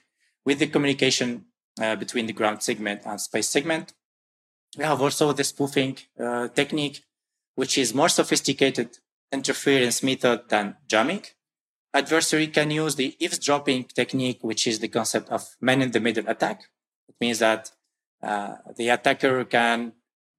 with 0.45 0.59
the 0.59 0.67
communication 0.67 1.45
uh, 1.81 1.95
between 1.95 2.25
the 2.25 2.33
ground 2.33 2.61
segment 2.61 3.01
and 3.05 3.19
space 3.21 3.49
segment. 3.49 3.93
We 4.77 4.83
have 4.83 5.01
also 5.01 5.31
the 5.33 5.43
spoofing 5.43 5.97
uh, 6.19 6.47
technique, 6.49 7.03
which 7.55 7.77
is 7.77 7.93
more 7.93 8.09
sophisticated 8.09 8.97
interference 9.31 10.03
method 10.03 10.41
than 10.49 10.75
jamming. 10.87 11.23
Adversary 11.93 12.47
can 12.47 12.71
use 12.71 12.95
the 12.95 13.15
eavesdropping 13.19 13.83
technique, 13.85 14.39
which 14.41 14.65
is 14.65 14.79
the 14.79 14.87
concept 14.87 15.29
of 15.29 15.55
man 15.61 15.81
in 15.81 15.91
the 15.91 15.99
middle 15.99 16.27
attack. 16.27 16.63
It 17.07 17.15
means 17.21 17.39
that 17.39 17.71
uh, 18.21 18.55
the 18.75 18.89
attacker 18.89 19.43
can 19.45 19.93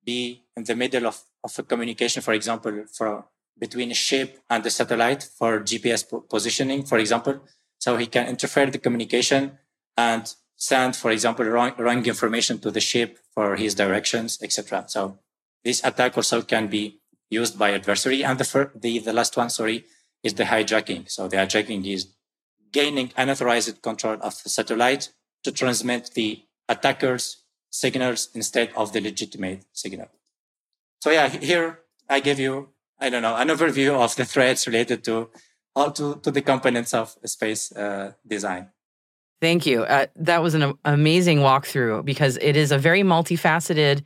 be 0.04 0.44
in 0.56 0.64
the 0.64 0.74
middle 0.74 1.06
of, 1.06 1.22
of 1.42 1.58
a 1.58 1.62
communication, 1.62 2.22
for 2.22 2.32
example, 2.32 2.84
for 2.92 3.26
between 3.58 3.90
a 3.90 3.94
ship 3.94 4.40
and 4.50 4.64
the 4.64 4.70
satellite 4.70 5.22
for 5.22 5.60
GPS 5.60 6.08
po- 6.08 6.20
positioning, 6.20 6.84
for 6.84 6.98
example. 6.98 7.40
So 7.78 7.96
he 7.96 8.06
can 8.06 8.26
interfere 8.26 8.66
the 8.66 8.78
communication 8.78 9.58
and 9.96 10.32
send, 10.56 10.96
for 10.96 11.10
example, 11.10 11.44
wrong, 11.44 11.74
wrong 11.78 12.04
information 12.06 12.58
to 12.60 12.70
the 12.70 12.80
ship 12.80 13.18
for 13.32 13.56
his 13.56 13.74
directions, 13.74 14.38
etc. 14.42 14.84
So 14.88 15.18
this 15.64 15.84
attack 15.84 16.16
also 16.16 16.42
can 16.42 16.68
be 16.68 17.00
used 17.30 17.58
by 17.58 17.72
adversary. 17.72 18.24
And 18.24 18.38
the, 18.38 18.44
fir- 18.44 18.72
the, 18.74 18.98
the 18.98 19.12
last 19.12 19.36
one, 19.36 19.50
sorry, 19.50 19.84
is 20.22 20.34
the 20.34 20.44
hijacking. 20.44 21.10
So 21.10 21.28
the 21.28 21.36
hijacking 21.36 21.86
is 21.86 22.08
gaining 22.72 23.12
unauthorized 23.16 23.82
control 23.82 24.18
of 24.20 24.42
the 24.42 24.48
satellite 24.48 25.10
to 25.44 25.52
transmit 25.52 26.10
the 26.14 26.42
attacker's 26.68 27.42
signals 27.70 28.28
instead 28.34 28.70
of 28.76 28.92
the 28.92 29.00
legitimate 29.00 29.64
signal. 29.72 30.08
So 31.00 31.10
yeah, 31.10 31.28
here 31.28 31.80
I 32.08 32.20
give 32.20 32.38
you, 32.38 32.70
I 32.98 33.10
don't 33.10 33.22
know, 33.22 33.36
an 33.36 33.48
overview 33.48 33.92
of 33.98 34.16
the 34.16 34.24
threats 34.24 34.66
related 34.66 35.04
to 35.04 35.30
all 35.76 35.90
to, 35.92 36.20
to 36.22 36.30
the 36.30 36.40
components 36.40 36.94
of 36.94 37.16
space 37.24 37.72
uh, 37.72 38.12
design. 38.26 38.70
Thank 39.40 39.66
you. 39.66 39.82
Uh, 39.82 40.06
that 40.16 40.42
was 40.42 40.54
an 40.54 40.74
amazing 40.84 41.38
walkthrough 41.38 42.04
because 42.04 42.38
it 42.40 42.56
is 42.56 42.72
a 42.72 42.78
very 42.78 43.02
multifaceted 43.02 44.02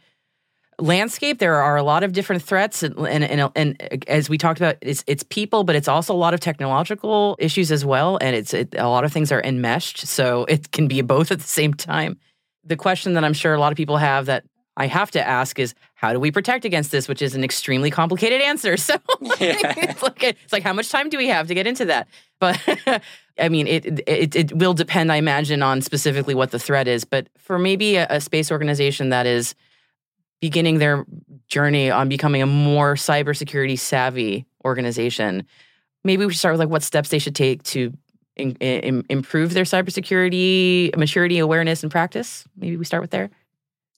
landscape. 0.78 1.38
There 1.38 1.56
are 1.56 1.76
a 1.76 1.82
lot 1.82 2.04
of 2.04 2.12
different 2.12 2.42
threats, 2.42 2.82
and, 2.82 2.96
and, 2.98 3.24
and, 3.24 3.50
and 3.54 4.04
as 4.08 4.28
we 4.28 4.38
talked 4.38 4.60
about, 4.60 4.76
it's, 4.80 5.04
it's 5.06 5.22
people, 5.24 5.64
but 5.64 5.76
it's 5.76 5.88
also 5.88 6.14
a 6.14 6.16
lot 6.16 6.34
of 6.34 6.40
technological 6.40 7.36
issues 7.38 7.72
as 7.72 7.84
well. 7.84 8.18
And 8.20 8.36
it's 8.36 8.54
it, 8.54 8.74
a 8.76 8.88
lot 8.88 9.04
of 9.04 9.12
things 9.12 9.32
are 9.32 9.42
enmeshed, 9.42 10.06
so 10.06 10.44
it 10.44 10.72
can 10.72 10.88
be 10.88 11.00
both 11.02 11.30
at 11.30 11.38
the 11.38 11.46
same 11.46 11.74
time. 11.74 12.18
The 12.64 12.76
question 12.76 13.14
that 13.14 13.24
I'm 13.24 13.32
sure 13.32 13.54
a 13.54 13.60
lot 13.60 13.72
of 13.72 13.76
people 13.76 13.96
have 13.96 14.26
that 14.26 14.44
I 14.78 14.86
have 14.86 15.10
to 15.10 15.26
ask 15.26 15.58
is 15.58 15.74
how 15.94 16.12
do 16.12 16.20
we 16.20 16.30
protect 16.30 16.64
against 16.64 16.92
this, 16.92 17.08
which 17.08 17.20
is 17.20 17.34
an 17.34 17.42
extremely 17.42 17.90
complicated 17.90 18.40
answer. 18.40 18.76
So 18.88 18.94
yeah. 19.20 19.74
it's, 19.76 20.02
like, 20.02 20.22
it's 20.22 20.52
like 20.52 20.62
how 20.62 20.72
much 20.72 20.88
time 20.88 21.10
do 21.10 21.18
we 21.18 21.26
have 21.26 21.48
to 21.48 21.54
get 21.54 21.66
into 21.66 21.86
that? 21.86 22.06
But 22.38 22.60
I 23.38 23.48
mean, 23.48 23.66
it, 23.66 24.00
it 24.06 24.36
it 24.36 24.56
will 24.56 24.74
depend, 24.74 25.10
I 25.10 25.16
imagine, 25.16 25.62
on 25.62 25.82
specifically 25.82 26.34
what 26.34 26.52
the 26.52 26.58
threat 26.58 26.86
is. 26.86 27.04
But 27.04 27.26
for 27.36 27.58
maybe 27.58 27.96
a, 27.96 28.06
a 28.08 28.20
space 28.20 28.52
organization 28.52 29.08
that 29.08 29.26
is 29.26 29.54
beginning 30.40 30.78
their 30.78 31.04
journey 31.48 31.90
on 31.90 32.08
becoming 32.08 32.42
a 32.42 32.46
more 32.46 32.94
cybersecurity 32.94 33.78
savvy 33.78 34.46
organization, 34.64 35.46
maybe 36.04 36.24
we 36.24 36.32
should 36.32 36.38
start 36.38 36.54
with 36.54 36.60
like 36.60 36.68
what 36.68 36.82
steps 36.82 37.08
they 37.08 37.18
should 37.18 37.34
take 37.34 37.62
to 37.64 37.92
in, 38.36 38.54
in, 38.56 39.04
improve 39.08 39.52
their 39.52 39.64
cybersecurity 39.64 40.96
maturity, 40.96 41.38
awareness, 41.38 41.82
and 41.82 41.90
practice. 41.90 42.44
Maybe 42.56 42.76
we 42.76 42.84
start 42.84 43.02
with 43.02 43.10
there. 43.10 43.30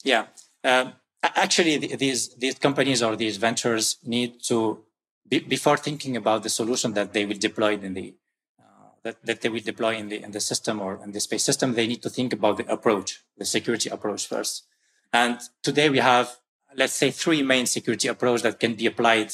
Yeah. 0.02 0.26
Um, 0.64 0.94
actually, 1.22 1.76
these 1.76 2.34
these 2.36 2.58
companies 2.58 3.02
or 3.02 3.16
these 3.16 3.36
ventures 3.36 3.98
need 4.04 4.42
to 4.44 4.82
be, 5.28 5.40
before 5.40 5.76
thinking 5.76 6.16
about 6.16 6.42
the 6.42 6.48
solution 6.48 6.94
that 6.94 7.12
they 7.12 7.26
will 7.26 7.38
deploy 7.38 7.74
in 7.74 7.94
the 7.94 8.14
uh, 8.58 8.90
that, 9.04 9.24
that 9.24 9.40
they 9.42 9.48
will 9.48 9.60
deploy 9.60 9.96
in 9.96 10.08
the 10.08 10.22
in 10.22 10.30
the 10.30 10.40
system 10.40 10.80
or 10.80 11.00
in 11.04 11.12
the 11.12 11.20
space 11.20 11.44
system. 11.44 11.74
They 11.74 11.86
need 11.86 12.02
to 12.02 12.10
think 12.10 12.32
about 12.32 12.56
the 12.56 12.72
approach, 12.72 13.22
the 13.36 13.44
security 13.44 13.90
approach 13.90 14.26
first. 14.26 14.66
And 15.12 15.40
today 15.62 15.88
we 15.90 15.98
have, 15.98 16.36
let's 16.76 16.94
say, 16.94 17.10
three 17.10 17.42
main 17.42 17.66
security 17.66 18.08
approach 18.08 18.42
that 18.42 18.60
can 18.60 18.74
be 18.74 18.86
applied 18.86 19.32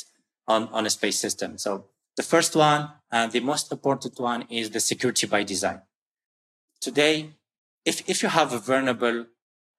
on 0.49 0.69
on 0.69 0.87
a 0.87 0.91
space 0.91 1.19
system. 1.19 1.59
So 1.59 1.87
the 2.17 2.23
first 2.23 2.57
one 2.57 2.91
and 3.11 3.33
the 3.33 3.41
most 3.41 3.71
important 3.71 4.19
one 4.19 4.43
is 4.49 4.71
the 4.71 4.81
security 4.81 5.27
by 5.27 5.43
design. 5.43 5.83
Today, 6.81 7.31
if 7.85 8.09
if 8.09 8.23
you 8.23 8.29
have 8.29 8.53
a 8.53 8.59
vulnerable 8.59 9.27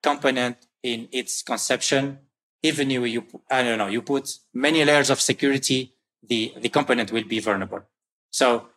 component 0.04 0.58
in 0.84 1.08
its 1.12 1.42
conception, 1.42 2.20
even 2.64 2.90
you, 2.90 3.04
you, 3.06 3.26
I 3.50 3.64
don't 3.64 3.78
know, 3.78 3.88
you 3.88 4.02
put 4.02 4.38
many 4.54 4.84
layers 4.86 5.10
of 5.10 5.20
security, 5.22 5.94
the, 6.24 6.54
the 6.58 6.70
component 6.70 7.12
will 7.12 7.24
be 7.24 7.40
vulnerable. 7.40 7.82
So 8.32 8.68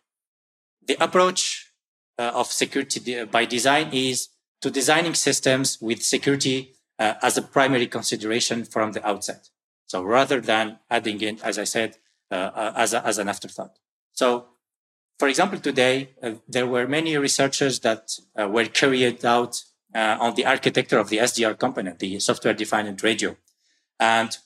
the 0.85 1.01
approach 1.03 1.71
uh, 2.17 2.31
of 2.33 2.47
security 2.47 3.25
by 3.25 3.45
design 3.45 3.89
is 3.91 4.29
to 4.61 4.69
designing 4.69 5.13
systems 5.13 5.79
with 5.81 6.03
security 6.03 6.75
uh, 7.01 7.15
as 7.21 7.35
a 7.37 7.41
primary 7.41 7.87
consideration 7.87 8.63
from 8.63 8.91
the 8.91 9.05
outset. 9.05 9.49
So 9.87 10.03
rather 10.03 10.39
than 10.39 10.65
adding 10.89 11.19
in, 11.21 11.39
as 11.43 11.57
I 11.57 11.65
said, 11.75 11.97
uh, 12.29 12.71
as, 12.75 12.93
a, 12.93 13.05
as 13.05 13.17
an 13.17 13.27
afterthought. 13.27 13.73
So 14.13 14.27
for 15.17 15.27
example, 15.27 15.59
today, 15.59 16.11
uh, 16.23 16.33
there 16.47 16.67
were 16.67 16.87
many 16.87 17.17
researchers 17.17 17.79
that 17.81 18.03
uh, 18.39 18.47
were 18.47 18.65
carried 18.65 19.25
out 19.25 19.63
uh, 19.93 20.17
on 20.19 20.35
the 20.35 20.45
architecture 20.45 20.99
of 20.99 21.09
the 21.09 21.17
SDR 21.17 21.57
component, 21.57 21.99
the 21.99 22.19
software 22.19 22.53
defined 22.53 23.03
radio. 23.03 23.35
And 23.99 24.37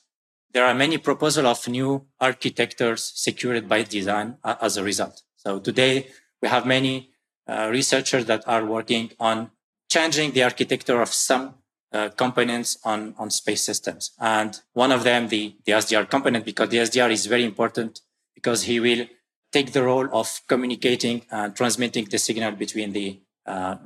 there 0.52 0.66
are 0.66 0.74
many 0.74 0.98
proposals 0.98 1.46
of 1.46 1.68
new 1.68 2.06
architectures 2.20 3.12
secured 3.14 3.68
by 3.68 3.82
design 3.82 4.38
uh, 4.42 4.56
as 4.60 4.76
a 4.76 4.82
result. 4.82 5.22
So 5.36 5.60
today 5.60 6.08
we 6.42 6.48
have 6.48 6.66
many 6.66 7.10
researchers 7.48 8.24
that 8.26 8.42
are 8.48 8.64
working 8.64 9.12
on 9.20 9.50
changing 9.88 10.32
the 10.32 10.42
architecture 10.42 11.00
of 11.00 11.10
some 11.12 11.54
uh, 11.92 12.08
components 12.10 12.78
on, 12.84 13.14
on 13.18 13.30
space 13.30 13.62
systems. 13.62 14.12
And 14.18 14.58
one 14.72 14.92
of 14.92 15.04
them, 15.04 15.28
the, 15.28 15.56
the 15.64 15.72
SDR 15.72 16.08
component, 16.08 16.44
because 16.44 16.68
the 16.68 16.78
SDR 16.78 17.10
is 17.10 17.26
very 17.26 17.44
important 17.44 18.00
because 18.34 18.64
he 18.64 18.80
will 18.80 19.06
take 19.52 19.72
the 19.72 19.82
role 19.82 20.08
of 20.12 20.40
communicating 20.48 21.22
and 21.30 21.54
transmitting 21.54 22.04
the 22.06 22.18
signal 22.18 22.52
between 22.52 22.92
the 22.92 23.20
uh, 23.46 23.76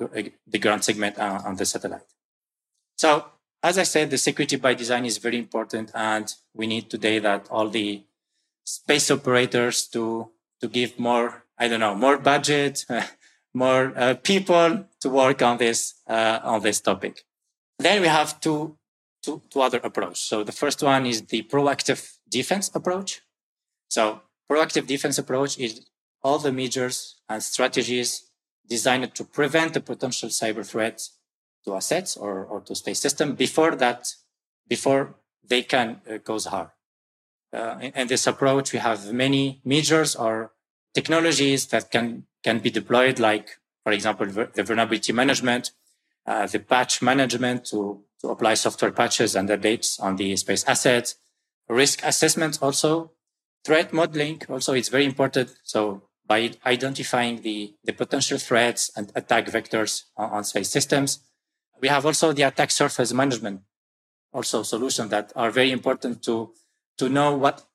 the 0.46 0.58
ground 0.58 0.82
segment 0.82 1.18
and, 1.18 1.44
on 1.44 1.56
the 1.56 1.66
satellite. 1.66 2.08
So, 2.96 3.26
as 3.62 3.76
I 3.76 3.82
said, 3.82 4.10
the 4.10 4.16
security 4.16 4.56
by 4.56 4.72
design 4.72 5.04
is 5.04 5.18
very 5.18 5.38
important, 5.38 5.90
and 5.94 6.32
we 6.54 6.66
need 6.66 6.88
today 6.88 7.18
that 7.18 7.46
all 7.50 7.68
the 7.68 8.02
space 8.64 9.10
operators 9.10 9.86
to 9.88 10.30
to 10.60 10.68
give 10.68 10.98
more, 10.98 11.44
I 11.58 11.68
don't 11.68 11.80
know, 11.80 11.94
more 11.94 12.18
budget, 12.18 12.86
more 13.54 13.92
uh, 13.96 14.14
people 14.14 14.86
to 15.00 15.08
work 15.10 15.42
on 15.42 15.58
this 15.58 15.94
uh, 16.06 16.38
on 16.42 16.62
this 16.62 16.80
topic. 16.80 17.24
Then 17.80 18.02
we 18.02 18.08
have 18.08 18.40
two, 18.40 18.76
two, 19.22 19.40
two 19.48 19.60
other 19.62 19.80
approaches. 19.82 20.18
So 20.18 20.44
the 20.44 20.52
first 20.52 20.82
one 20.82 21.06
is 21.06 21.22
the 21.22 21.42
proactive 21.42 22.18
defense 22.28 22.70
approach. 22.74 23.22
So 23.88 24.20
proactive 24.50 24.86
defense 24.86 25.16
approach 25.18 25.58
is 25.58 25.86
all 26.22 26.38
the 26.38 26.52
measures 26.52 27.16
and 27.28 27.42
strategies 27.42 28.30
designed 28.68 29.14
to 29.14 29.24
prevent 29.24 29.76
a 29.76 29.80
potential 29.80 30.28
cyber 30.28 30.64
threat 30.64 31.00
to 31.64 31.74
assets 31.74 32.18
or, 32.18 32.44
or 32.44 32.60
to 32.60 32.74
space 32.74 33.00
system 33.00 33.34
before 33.34 33.74
that, 33.76 34.14
before 34.68 35.14
they 35.42 35.62
can 35.62 36.02
uh, 36.08 36.18
cause 36.18 36.44
harm. 36.44 36.70
Uh, 37.52 37.78
in, 37.80 37.92
in, 37.92 38.06
this 38.08 38.26
approach, 38.26 38.72
we 38.72 38.78
have 38.78 39.12
many 39.12 39.60
measures 39.64 40.14
or 40.14 40.52
technologies 40.94 41.66
that 41.68 41.90
can, 41.90 42.24
can 42.44 42.58
be 42.58 42.70
deployed, 42.70 43.18
like, 43.18 43.58
for 43.82 43.92
example, 43.92 44.26
the 44.26 44.62
vulnerability 44.62 45.12
management, 45.12 45.72
uh, 46.26 46.46
the 46.46 46.58
patch 46.58 47.02
management 47.02 47.64
to, 47.66 48.02
to 48.20 48.28
apply 48.28 48.54
software 48.54 48.92
patches 48.92 49.34
and 49.34 49.48
updates 49.48 50.00
on 50.02 50.16
the 50.16 50.36
space 50.36 50.64
assets, 50.64 51.16
risk 51.68 52.04
assessment 52.04 52.58
also, 52.60 53.12
threat 53.64 53.92
modeling 53.92 54.40
also 54.48 54.72
it's 54.74 54.88
very 54.88 55.04
important. 55.04 55.54
So 55.62 56.02
by 56.26 56.52
identifying 56.64 57.42
the, 57.42 57.74
the 57.84 57.92
potential 57.92 58.38
threats 58.38 58.90
and 58.96 59.10
attack 59.14 59.46
vectors 59.46 60.04
on, 60.16 60.30
on 60.30 60.44
space 60.44 60.70
systems, 60.70 61.20
we 61.80 61.88
have 61.88 62.06
also 62.06 62.32
the 62.32 62.42
attack 62.42 62.70
surface 62.70 63.12
management, 63.12 63.62
also 64.32 64.62
solutions 64.62 65.10
that 65.10 65.32
are 65.34 65.50
very 65.50 65.72
important 65.72 66.22
to, 66.24 66.52
to 66.98 67.08
know 67.08 67.34
what, 67.36 67.66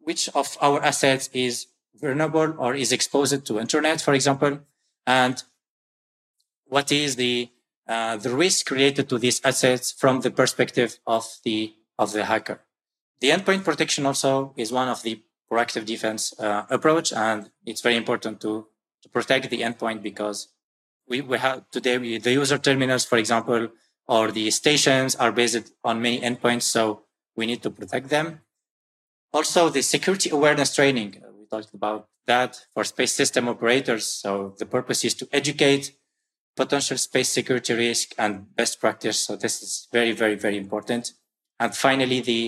which 0.00 0.28
of 0.34 0.58
our 0.60 0.82
assets 0.82 1.30
is 1.32 1.66
vulnerable 1.94 2.54
or 2.58 2.74
is 2.74 2.92
exposed 2.92 3.46
to 3.46 3.60
internet, 3.60 4.00
for 4.00 4.14
example, 4.14 4.60
and 5.06 5.42
what 6.66 6.90
is 6.92 7.16
the 7.16 7.48
uh, 7.90 8.16
the 8.16 8.30
risk 8.30 8.70
related 8.70 9.08
to 9.08 9.18
these 9.18 9.40
assets 9.44 9.90
from 9.90 10.20
the 10.20 10.30
perspective 10.30 10.98
of 11.06 11.24
the 11.44 11.74
of 11.98 12.12
the 12.12 12.24
hacker. 12.24 12.60
The 13.20 13.30
endpoint 13.30 13.64
protection 13.64 14.06
also 14.06 14.54
is 14.56 14.70
one 14.72 14.88
of 14.88 15.02
the 15.02 15.22
proactive 15.50 15.84
defense 15.84 16.32
uh, 16.38 16.64
approach, 16.70 17.12
and 17.12 17.50
it's 17.66 17.82
very 17.82 17.96
important 17.96 18.40
to 18.42 18.68
to 19.02 19.08
protect 19.08 19.50
the 19.50 19.62
endpoint 19.62 20.02
because 20.02 20.48
we, 21.08 21.20
we 21.20 21.38
have 21.38 21.68
today 21.72 21.98
we, 21.98 22.18
the 22.18 22.32
user 22.32 22.58
terminals, 22.58 23.04
for 23.04 23.18
example, 23.18 23.68
or 24.06 24.30
the 24.30 24.50
stations 24.52 25.16
are 25.16 25.32
based 25.32 25.72
on 25.82 26.00
many 26.00 26.20
endpoints, 26.20 26.62
so 26.62 27.02
we 27.34 27.44
need 27.44 27.60
to 27.62 27.70
protect 27.70 28.08
them. 28.08 28.40
Also, 29.32 29.68
the 29.68 29.82
security 29.82 30.30
awareness 30.30 30.74
training 30.74 31.10
we 31.36 31.46
talked 31.46 31.74
about 31.74 32.06
that 32.26 32.66
for 32.72 32.84
space 32.84 33.12
system 33.12 33.48
operators. 33.48 34.06
So 34.06 34.54
the 34.58 34.66
purpose 34.66 35.04
is 35.04 35.14
to 35.14 35.28
educate 35.32 35.92
potential 36.62 36.98
space 36.98 37.30
security 37.38 37.72
risk 37.72 38.06
and 38.18 38.32
best 38.54 38.74
practice. 38.84 39.18
So 39.26 39.30
this 39.44 39.62
is 39.62 39.88
very, 39.96 40.12
very, 40.12 40.36
very 40.46 40.58
important. 40.64 41.04
And 41.58 41.74
finally, 41.74 42.20
the 42.20 42.42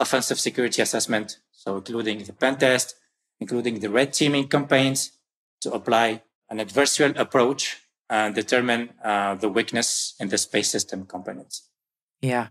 offensive 0.00 0.40
security 0.40 0.80
assessment. 0.80 1.38
So 1.52 1.76
including 1.76 2.18
the 2.24 2.32
pen 2.32 2.56
test, 2.56 2.94
including 3.40 3.80
the 3.80 3.90
red 3.90 4.10
teaming 4.14 4.48
campaigns 4.48 5.00
to 5.60 5.68
apply 5.78 6.22
an 6.48 6.58
adversarial 6.58 7.18
approach 7.18 7.60
and 8.08 8.34
determine 8.34 8.82
uh, 9.04 9.34
the 9.34 9.50
weakness 9.50 10.14
in 10.18 10.28
the 10.32 10.38
space 10.38 10.70
system 10.70 11.04
components. 11.04 11.68
Yeah. 12.22 12.46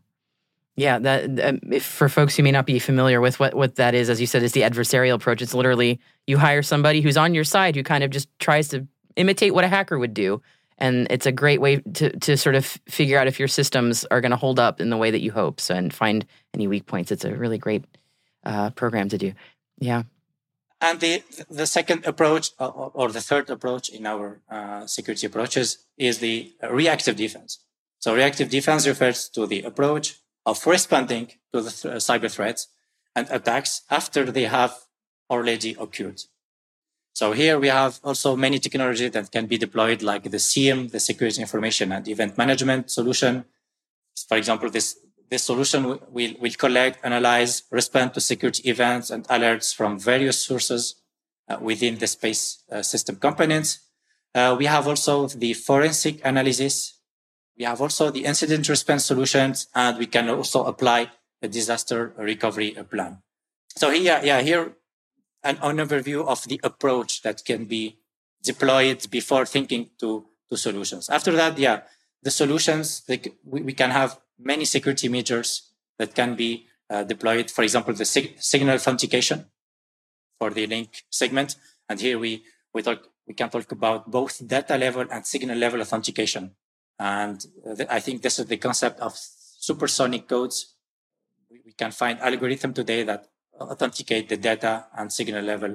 Yeah, 0.75 0.99
that 0.99 1.23
um, 1.47 1.59
if 1.71 1.83
for 1.83 2.07
folks 2.07 2.35
who 2.35 2.43
may 2.43 2.51
not 2.51 2.67
be 2.67 2.77
familiar 2.77 3.19
with 3.19 3.39
what 3.39 3.55
what 3.55 3.77
that 3.81 3.95
is, 3.95 4.11
as 4.11 4.21
you 4.21 4.27
said, 4.27 4.43
is 4.43 4.51
the 4.51 4.61
adversarial 4.61 5.15
approach. 5.15 5.41
It's 5.41 5.55
literally 5.55 5.99
you 6.27 6.37
hire 6.37 6.61
somebody 6.61 7.01
who's 7.01 7.17
on 7.17 7.33
your 7.33 7.47
side 7.55 7.75
who 7.75 7.81
kind 7.81 8.03
of 8.03 8.11
just 8.11 8.27
tries 8.37 8.67
to 8.67 8.87
imitate 9.15 9.55
what 9.55 9.63
a 9.63 9.67
hacker 9.67 9.97
would 9.97 10.13
do, 10.13 10.39
and 10.77 11.07
it's 11.09 11.25
a 11.25 11.31
great 11.31 11.61
way 11.61 11.77
to 11.77 12.09
to 12.19 12.37
sort 12.37 12.55
of 12.55 12.65
figure 12.87 13.17
out 13.19 13.27
if 13.27 13.39
your 13.39 13.47
systems 13.47 14.05
are 14.11 14.21
going 14.21 14.31
to 14.31 14.37
hold 14.37 14.59
up 14.59 14.79
in 14.79 14.89
the 14.89 14.97
way 14.97 15.11
that 15.11 15.21
you 15.21 15.31
hope 15.31 15.59
so, 15.59 15.75
and 15.75 15.93
find 15.93 16.25
any 16.53 16.67
weak 16.67 16.85
points. 16.85 17.11
It's 17.11 17.25
a 17.25 17.35
really 17.35 17.57
great 17.57 17.85
uh, 18.43 18.69
program 18.71 19.09
to 19.09 19.17
do. 19.17 19.33
Yeah. 19.79 20.03
And 20.79 20.99
the 20.99 21.23
the 21.49 21.65
second 21.65 22.05
approach 22.05 22.51
or 22.59 23.09
the 23.11 23.21
third 23.21 23.49
approach 23.49 23.89
in 23.89 24.05
our 24.05 24.41
uh, 24.49 24.85
security 24.85 25.25
approaches 25.25 25.85
is 25.97 26.19
the 26.19 26.53
reactive 26.69 27.15
defense. 27.15 27.59
So 27.99 28.13
reactive 28.13 28.49
defense 28.49 28.87
refers 28.87 29.27
to 29.29 29.47
the 29.47 29.63
approach 29.63 30.17
of 30.45 30.65
responding 30.67 31.31
to 31.51 31.61
the 31.61 31.71
th- 31.71 31.95
cyber 31.95 32.31
threats 32.31 32.67
and 33.15 33.27
attacks 33.31 33.81
after 33.89 34.31
they 34.31 34.43
have 34.43 34.75
already 35.31 35.75
occurred 35.79 36.21
so 37.17 37.31
here 37.31 37.57
we 37.57 37.69
have 37.69 37.99
also 38.03 38.35
many 38.35 38.59
technologies 38.59 39.09
that 39.09 39.31
can 39.31 39.47
be 39.47 39.57
deployed, 39.57 40.03
like 40.03 40.29
the 40.29 40.37
SIEM, 40.37 40.89
the 40.89 40.99
Security 40.99 41.41
Information 41.41 41.91
and 41.91 42.07
Event 42.07 42.37
Management 42.37 42.91
solution. 42.91 43.43
For 44.27 44.37
example, 44.37 44.69
this, 44.69 44.99
this 45.27 45.43
solution 45.43 45.83
will, 45.87 46.33
will 46.39 46.51
collect, 46.59 47.03
analyze, 47.03 47.63
respond 47.71 48.13
to 48.13 48.21
security 48.21 48.69
events 48.69 49.09
and 49.09 49.27
alerts 49.29 49.73
from 49.73 49.97
various 49.97 50.37
sources 50.37 51.01
uh, 51.49 51.57
within 51.59 51.97
the 51.97 52.05
space 52.05 52.63
uh, 52.71 52.83
system 52.83 53.15
components. 53.15 53.79
Uh, 54.35 54.55
we 54.55 54.65
have 54.65 54.87
also 54.87 55.25
the 55.25 55.53
forensic 55.53 56.23
analysis. 56.23 56.99
We 57.57 57.65
have 57.65 57.81
also 57.81 58.11
the 58.11 58.25
incident 58.25 58.69
response 58.69 59.05
solutions, 59.05 59.65
and 59.73 59.97
we 59.97 60.05
can 60.05 60.29
also 60.29 60.65
apply 60.65 61.09
a 61.41 61.47
disaster 61.47 62.13
recovery 62.15 62.77
plan. 62.91 63.23
So 63.75 63.89
here, 63.89 64.21
yeah, 64.23 64.41
here 64.41 64.76
an, 65.47 65.77
overview 65.77 66.25
of 66.25 66.43
the 66.43 66.59
approach 66.63 67.21
that 67.21 67.43
can 67.45 67.65
be 67.65 67.99
deployed 68.43 69.09
before 69.09 69.45
thinking 69.45 69.89
to, 69.99 70.25
to 70.49 70.57
solutions. 70.57 71.09
After 71.09 71.31
that, 71.33 71.57
yeah, 71.57 71.81
the 72.23 72.31
solutions, 72.31 73.03
we, 73.07 73.61
we 73.61 73.73
can 73.73 73.91
have 73.91 74.19
many 74.39 74.65
security 74.65 75.09
measures 75.09 75.71
that 75.97 76.13
can 76.13 76.35
be 76.35 76.67
uh, 76.89 77.03
deployed. 77.03 77.49
For 77.49 77.63
example, 77.63 77.93
the 77.93 78.05
sig- 78.05 78.35
signal 78.39 78.75
authentication 78.75 79.45
for 80.39 80.49
the 80.51 80.67
link 80.67 81.03
segment. 81.09 81.55
And 81.89 81.99
here 81.99 82.19
we, 82.19 82.43
we 82.73 82.81
talk, 82.81 83.07
we 83.27 83.33
can 83.33 83.49
talk 83.49 83.71
about 83.71 84.11
both 84.11 84.45
data 84.47 84.77
level 84.77 85.05
and 85.11 85.25
signal 85.25 85.57
level 85.57 85.81
authentication. 85.81 86.51
And 86.99 87.43
uh, 87.65 87.75
th- 87.75 87.89
I 87.91 87.99
think 87.99 88.21
this 88.21 88.39
is 88.39 88.45
the 88.45 88.57
concept 88.57 88.99
of 88.99 89.13
supersonic 89.15 90.27
codes. 90.27 90.75
We, 91.49 91.61
we 91.65 91.71
can 91.73 91.91
find 91.91 92.19
algorithm 92.19 92.73
today 92.73 93.03
that 93.03 93.27
authenticate 93.59 94.29
the 94.29 94.37
data 94.37 94.85
and 94.97 95.11
signal 95.11 95.43
level 95.43 95.71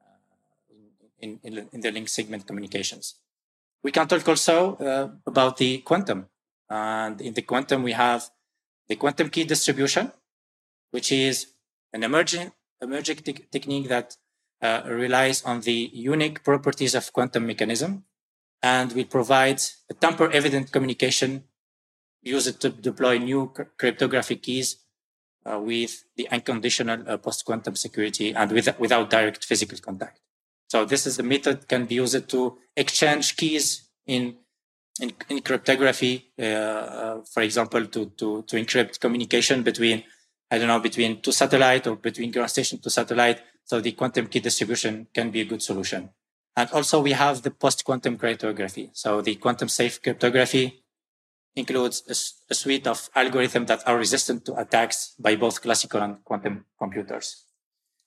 uh, 0.00 0.74
in, 1.20 1.38
in, 1.42 1.68
in, 1.72 1.80
the 1.80 1.90
link 1.90 2.08
segment 2.08 2.46
communications. 2.46 3.16
We 3.82 3.92
can 3.92 4.08
talk 4.08 4.26
also 4.28 4.76
uh, 4.76 5.10
about 5.26 5.56
the 5.56 5.78
quantum. 5.78 6.26
And 6.68 7.20
in 7.20 7.34
the 7.34 7.42
quantum, 7.42 7.82
we 7.82 7.92
have 7.92 8.30
the 8.88 8.96
quantum 8.96 9.30
key 9.30 9.44
distribution, 9.44 10.12
which 10.90 11.12
is 11.12 11.46
an 11.92 12.02
emerging, 12.02 12.52
emerging 12.80 13.16
te- 13.16 13.46
technique 13.50 13.88
that 13.88 14.16
uh, 14.62 14.82
relies 14.86 15.42
on 15.44 15.62
the 15.62 15.90
unique 15.92 16.44
properties 16.44 16.94
of 16.94 17.12
quantum 17.12 17.46
mechanism 17.46 18.04
and 18.62 18.92
will 18.92 19.04
provide 19.04 19.60
a 19.88 19.94
tamper 19.94 20.30
evident 20.30 20.70
communication 20.70 21.44
used 22.22 22.60
to 22.60 22.68
deploy 22.68 23.18
new 23.18 23.52
cryptographic 23.78 24.42
keys 24.42 24.76
uh, 25.46 25.58
with 25.58 26.04
the 26.16 26.28
unconditional 26.30 27.02
uh, 27.06 27.16
post-quantum 27.16 27.76
security 27.76 28.34
and 28.34 28.50
with, 28.52 28.68
without 28.78 29.10
direct 29.10 29.44
physical 29.44 29.78
contact. 29.78 30.20
So 30.68 30.84
this 30.84 31.06
is 31.06 31.16
the 31.16 31.22
method 31.22 31.66
can 31.68 31.86
be 31.86 31.96
used 31.96 32.28
to 32.28 32.58
exchange 32.76 33.36
keys 33.36 33.88
in 34.06 34.36
in, 35.00 35.12
in 35.30 35.40
cryptography, 35.40 36.30
uh, 36.38 36.42
uh, 36.42 37.20
for 37.22 37.42
example, 37.42 37.86
to, 37.86 38.06
to 38.18 38.42
to 38.42 38.56
encrypt 38.56 39.00
communication 39.00 39.62
between 39.62 40.04
I 40.50 40.58
don't 40.58 40.68
know 40.68 40.80
between 40.80 41.22
two 41.22 41.32
satellite 41.32 41.86
or 41.86 41.96
between 41.96 42.30
ground 42.30 42.50
station 42.50 42.78
to 42.80 42.90
satellite. 42.90 43.40
So 43.64 43.80
the 43.80 43.92
quantum 43.92 44.26
key 44.26 44.40
distribution 44.40 45.06
can 45.14 45.30
be 45.30 45.40
a 45.42 45.44
good 45.44 45.62
solution. 45.62 46.10
And 46.56 46.68
also 46.72 47.00
we 47.00 47.12
have 47.12 47.42
the 47.42 47.50
post-quantum 47.50 48.18
cryptography. 48.18 48.90
So 48.92 49.22
the 49.22 49.36
quantum 49.36 49.68
safe 49.68 50.02
cryptography 50.02 50.79
includes 51.56 52.02
a, 52.08 52.52
a, 52.52 52.54
suite 52.54 52.86
of 52.86 53.10
algorithms 53.14 53.66
that 53.66 53.86
are 53.86 53.96
resistant 53.96 54.44
to 54.44 54.54
attacks 54.54 55.14
by 55.18 55.36
both 55.36 55.60
classical 55.60 56.00
and 56.00 56.24
quantum 56.24 56.64
computers. 56.78 57.44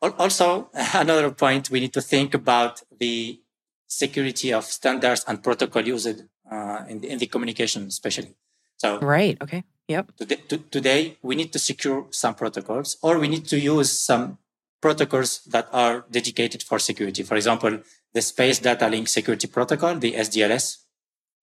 Also, 0.02 0.70
another 0.94 1.32
point, 1.32 1.70
we 1.70 1.80
need 1.80 1.94
to 1.94 2.02
think 2.02 2.34
about 2.34 2.82
the 3.00 3.40
security 3.88 4.54
of 4.54 4.66
standards 4.66 5.24
and 5.28 5.44
protocol 5.44 5.82
used 5.82 6.24
uh, 6.52 6.84
in, 6.88 7.00
the, 7.00 7.10
in 7.10 7.20
the 7.20 7.28
communication, 7.28 7.88
especially. 7.88 8.36
So, 8.78 9.00
right, 9.00 9.38
okay, 9.42 9.64
yep. 9.88 10.12
Today, 10.18 10.40
to, 10.50 10.58
today, 10.58 11.18
we 11.22 11.36
need 11.36 11.54
to 11.54 11.60
secure 11.60 12.08
some 12.12 12.36
protocols, 12.36 12.98
or 13.02 13.20
we 13.20 13.28
need 13.28 13.46
to 13.48 13.60
use 13.60 13.98
some 13.98 14.40
protocols 14.82 15.42
that 15.46 15.70
are 15.72 16.06
dedicated 16.12 16.64
for 16.64 16.80
security. 16.80 17.24
For 17.24 17.36
example, 17.36 17.80
the 18.14 18.22
Space 18.22 18.60
Data 18.60 18.88
Link 18.90 19.08
Security 19.08 19.48
Protocol, 19.48 19.96
the 19.96 20.14
SDLS, 20.14 20.84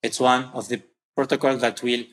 It's 0.02 0.18
one 0.18 0.44
of 0.54 0.68
the 0.68 0.82
protocol 1.16 1.56
that 1.58 1.82
will 1.82 2.04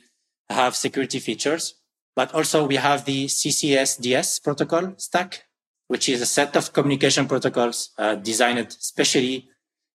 have 0.50 0.76
security 0.76 1.20
features. 1.20 1.76
But 2.16 2.34
also 2.34 2.66
we 2.66 2.76
have 2.76 3.06
the 3.06 3.26
CCSDS 3.26 4.44
protocol 4.44 4.96
stack, 4.98 5.44
which 5.88 6.10
is 6.10 6.22
a 6.22 6.26
set 6.26 6.56
of 6.56 6.74
communication 6.74 7.28
protocols 7.28 7.92
uh, 7.98 8.16
designed 8.16 8.72
specially 8.72 9.50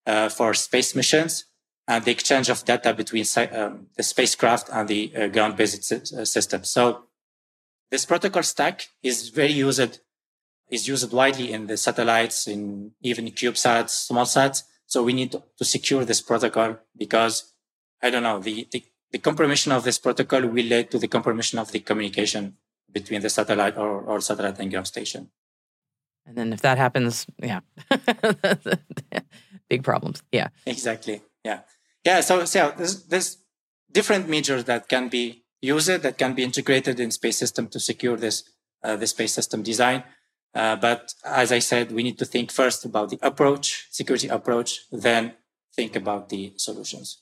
uh, 0.07 0.29
for 0.29 0.55
space 0.55 0.95
missions 0.95 1.45
and 1.89 2.05
the 2.05 2.13
exchange 2.13 2.49
of 2.49 2.65
data 2.65 2.95
between 2.95 3.25
um, 3.53 3.87
the 3.97 4.03
spacecraft 4.03 4.69
and 4.73 4.89
the 4.89 5.13
uh, 5.17 5.27
ground-based 5.29 5.93
uh, 5.93 6.25
system. 6.25 6.65
So 6.65 7.05
this 7.91 8.05
protocol 8.05 8.43
stack 8.43 8.87
is 9.03 9.29
very 9.31 9.53
used, 9.53 9.99
is 10.71 10.87
used 10.87 11.13
widely 11.13 11.53
in 11.53 11.67
the 11.67 11.77
satellites, 11.77 12.47
in 12.47 12.93
even 13.03 13.27
CubeSats, 13.27 13.91
small 13.91 14.25
sats. 14.25 14.63
So 14.87 15.03
we 15.03 15.13
need 15.13 15.33
to, 15.33 15.43
to 15.59 15.65
secure 15.65 16.05
this 16.05 16.21
protocol 16.21 16.79
because 16.97 17.53
I 18.03 18.11
don't 18.11 18.23
know, 18.25 18.41
the, 18.41 18.67
the, 18.71 18.85
the 19.13 19.19
compromission 19.19 19.73
of 19.73 19.85
this 19.85 19.99
protocol 19.99 20.41
will 20.43 20.65
lead 20.65 20.91
to 20.91 20.99
the 20.99 21.09
compromission 21.09 21.59
of 21.59 21.71
the 21.71 21.81
communication 21.81 22.57
between 22.91 23.21
the 23.21 23.31
satellite 23.31 23.77
or, 23.77 24.01
or 24.01 24.21
satellite 24.21 24.59
and 24.59 24.71
ground 24.71 24.87
station. 24.87 25.31
And 26.27 26.37
then 26.37 26.53
if 26.53 26.61
that 26.63 26.79
happens, 26.79 27.27
yeah, 27.43 27.61
big 29.69 29.83
problems. 29.83 30.23
Yeah. 30.31 30.49
Exactly. 30.67 31.23
Yeah. 31.45 31.61
Yeah. 32.05 32.21
So, 32.21 32.45
so 32.45 32.73
there's, 32.77 33.05
there's 33.05 33.39
different 33.91 34.29
measures 34.29 34.65
that 34.65 34.89
can 34.89 35.09
be 35.09 35.45
used 35.61 35.89
that 35.89 36.19
can 36.19 36.35
be 36.35 36.43
integrated 36.43 36.99
in 37.01 37.11
space 37.11 37.39
system 37.39 37.69
to 37.69 37.81
secure 37.81 38.17
this, 38.17 38.45
uh, 38.83 38.97
the 38.97 39.07
space 39.07 39.33
system 39.33 39.63
design. 39.63 40.05
Uh, 40.55 40.77
but 40.77 41.15
as 41.25 41.51
I 41.51 41.61
said, 41.61 41.93
we 41.93 42.03
need 42.03 42.19
to 42.19 42.25
think 42.25 42.51
first 42.51 42.85
about 42.85 43.11
the 43.11 43.19
approach, 43.23 43.87
security 43.91 44.29
approach, 44.29 44.81
then 44.91 45.35
think 45.75 45.97
about 45.97 46.29
the 46.29 46.53
solutions. 46.57 47.22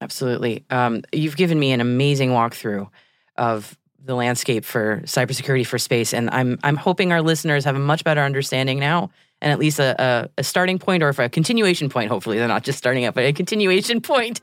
Absolutely. 0.00 0.64
Um, 0.70 1.02
you've 1.12 1.36
given 1.36 1.58
me 1.58 1.72
an 1.72 1.80
amazing 1.80 2.30
walkthrough 2.30 2.88
of 3.36 3.76
the 4.04 4.14
landscape 4.14 4.64
for 4.64 5.00
cybersecurity 5.04 5.66
for 5.66 5.78
space, 5.78 6.14
and 6.14 6.30
I'm 6.30 6.58
I'm 6.62 6.76
hoping 6.76 7.12
our 7.12 7.22
listeners 7.22 7.64
have 7.64 7.76
a 7.76 7.80
much 7.80 8.04
better 8.04 8.20
understanding 8.20 8.78
now, 8.78 9.10
and 9.40 9.50
at 9.50 9.58
least 9.58 9.78
a, 9.78 10.00
a, 10.00 10.40
a 10.40 10.44
starting 10.44 10.78
point 10.78 11.02
or 11.02 11.08
a 11.08 11.28
continuation 11.28 11.88
point. 11.88 12.10
Hopefully, 12.10 12.38
they're 12.38 12.46
not 12.46 12.62
just 12.62 12.78
starting 12.78 13.04
out, 13.04 13.14
but 13.14 13.24
a 13.24 13.32
continuation 13.32 14.00
point 14.02 14.40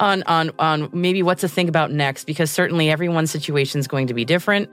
on 0.00 0.22
on 0.22 0.50
on 0.58 0.88
maybe 0.92 1.22
what 1.22 1.38
to 1.38 1.48
think 1.48 1.68
about 1.68 1.90
next, 1.90 2.24
because 2.24 2.50
certainly 2.50 2.90
everyone's 2.90 3.30
situation 3.30 3.80
is 3.80 3.88
going 3.88 4.06
to 4.06 4.14
be 4.14 4.24
different. 4.24 4.70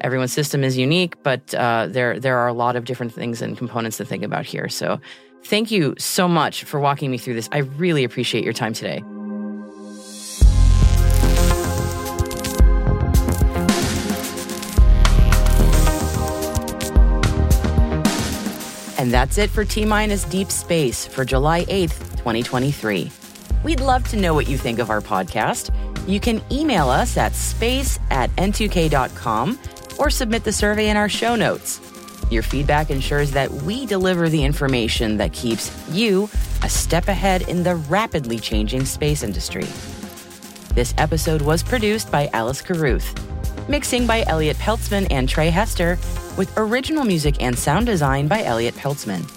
Everyone's 0.00 0.32
system 0.32 0.64
is 0.64 0.76
unique, 0.76 1.22
but 1.22 1.54
uh, 1.54 1.86
there 1.88 2.18
there 2.18 2.36
are 2.38 2.48
a 2.48 2.52
lot 2.52 2.76
of 2.76 2.84
different 2.84 3.12
things 3.12 3.40
and 3.40 3.56
components 3.56 3.96
to 3.98 4.04
think 4.04 4.22
about 4.22 4.44
here. 4.44 4.68
So 4.68 5.00
Thank 5.44 5.70
you 5.70 5.94
so 5.98 6.26
much 6.26 6.64
for 6.64 6.80
walking 6.80 7.10
me 7.10 7.18
through 7.18 7.34
this. 7.34 7.50
I 7.52 7.58
really 7.58 8.04
appreciate 8.04 8.44
your 8.44 8.54
time 8.54 8.72
today. 8.72 9.04
And 18.96 19.12
that's 19.12 19.36
it 19.36 19.50
for 19.50 19.66
T 19.66 19.84
Minus 19.84 20.24
Deep 20.24 20.50
Space 20.50 21.06
for 21.06 21.26
July 21.26 21.66
8th, 21.66 22.16
2023. 22.16 23.10
We'd 23.62 23.80
love 23.80 24.08
to 24.08 24.16
know 24.16 24.32
what 24.32 24.48
you 24.48 24.56
think 24.56 24.78
of 24.78 24.88
our 24.88 25.02
podcast. 25.02 25.70
You 26.08 26.20
can 26.20 26.42
email 26.50 26.88
us 26.88 27.18
at 27.18 27.34
space 27.34 27.98
at 28.10 28.30
n2k.com 28.36 29.58
or 29.98 30.08
submit 30.08 30.44
the 30.44 30.52
survey 30.52 30.88
in 30.88 30.96
our 30.96 31.10
show 31.10 31.36
notes. 31.36 31.80
Your 32.30 32.42
feedback 32.42 32.90
ensures 32.90 33.30
that 33.32 33.50
we 33.50 33.86
deliver 33.86 34.28
the 34.28 34.44
information 34.44 35.18
that 35.18 35.32
keeps 35.32 35.70
you 35.90 36.28
a 36.62 36.68
step 36.68 37.08
ahead 37.08 37.42
in 37.48 37.62
the 37.62 37.76
rapidly 37.76 38.38
changing 38.38 38.84
space 38.84 39.22
industry. 39.22 39.66
This 40.74 40.94
episode 40.98 41.42
was 41.42 41.62
produced 41.62 42.10
by 42.10 42.28
Alice 42.32 42.60
Carruth, 42.60 43.14
mixing 43.68 44.06
by 44.06 44.24
Elliot 44.26 44.56
Peltzman 44.56 45.06
and 45.10 45.28
Trey 45.28 45.50
Hester, 45.50 45.98
with 46.36 46.52
original 46.56 47.04
music 47.04 47.40
and 47.40 47.56
sound 47.56 47.86
design 47.86 48.26
by 48.26 48.42
Elliot 48.42 48.74
Peltzman. 48.74 49.30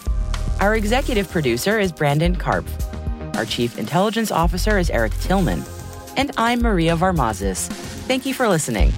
Our 0.60 0.76
executive 0.76 1.30
producer 1.30 1.80
is 1.80 1.91
Brandon 1.91 2.36
Karpf. 2.36 3.36
Our 3.36 3.45
chief 3.45 3.78
intelligence 3.78 4.32
officer 4.32 4.80
is 4.80 4.89
Eric 4.89 5.13
Tillman. 5.19 5.63
And 6.15 6.32
I'm 6.38 6.62
Maria 6.62 6.95
Varmazis. 6.97 7.67
Thank 8.08 8.26
you 8.26 8.34
for 8.34 8.47
listening. 8.47 8.91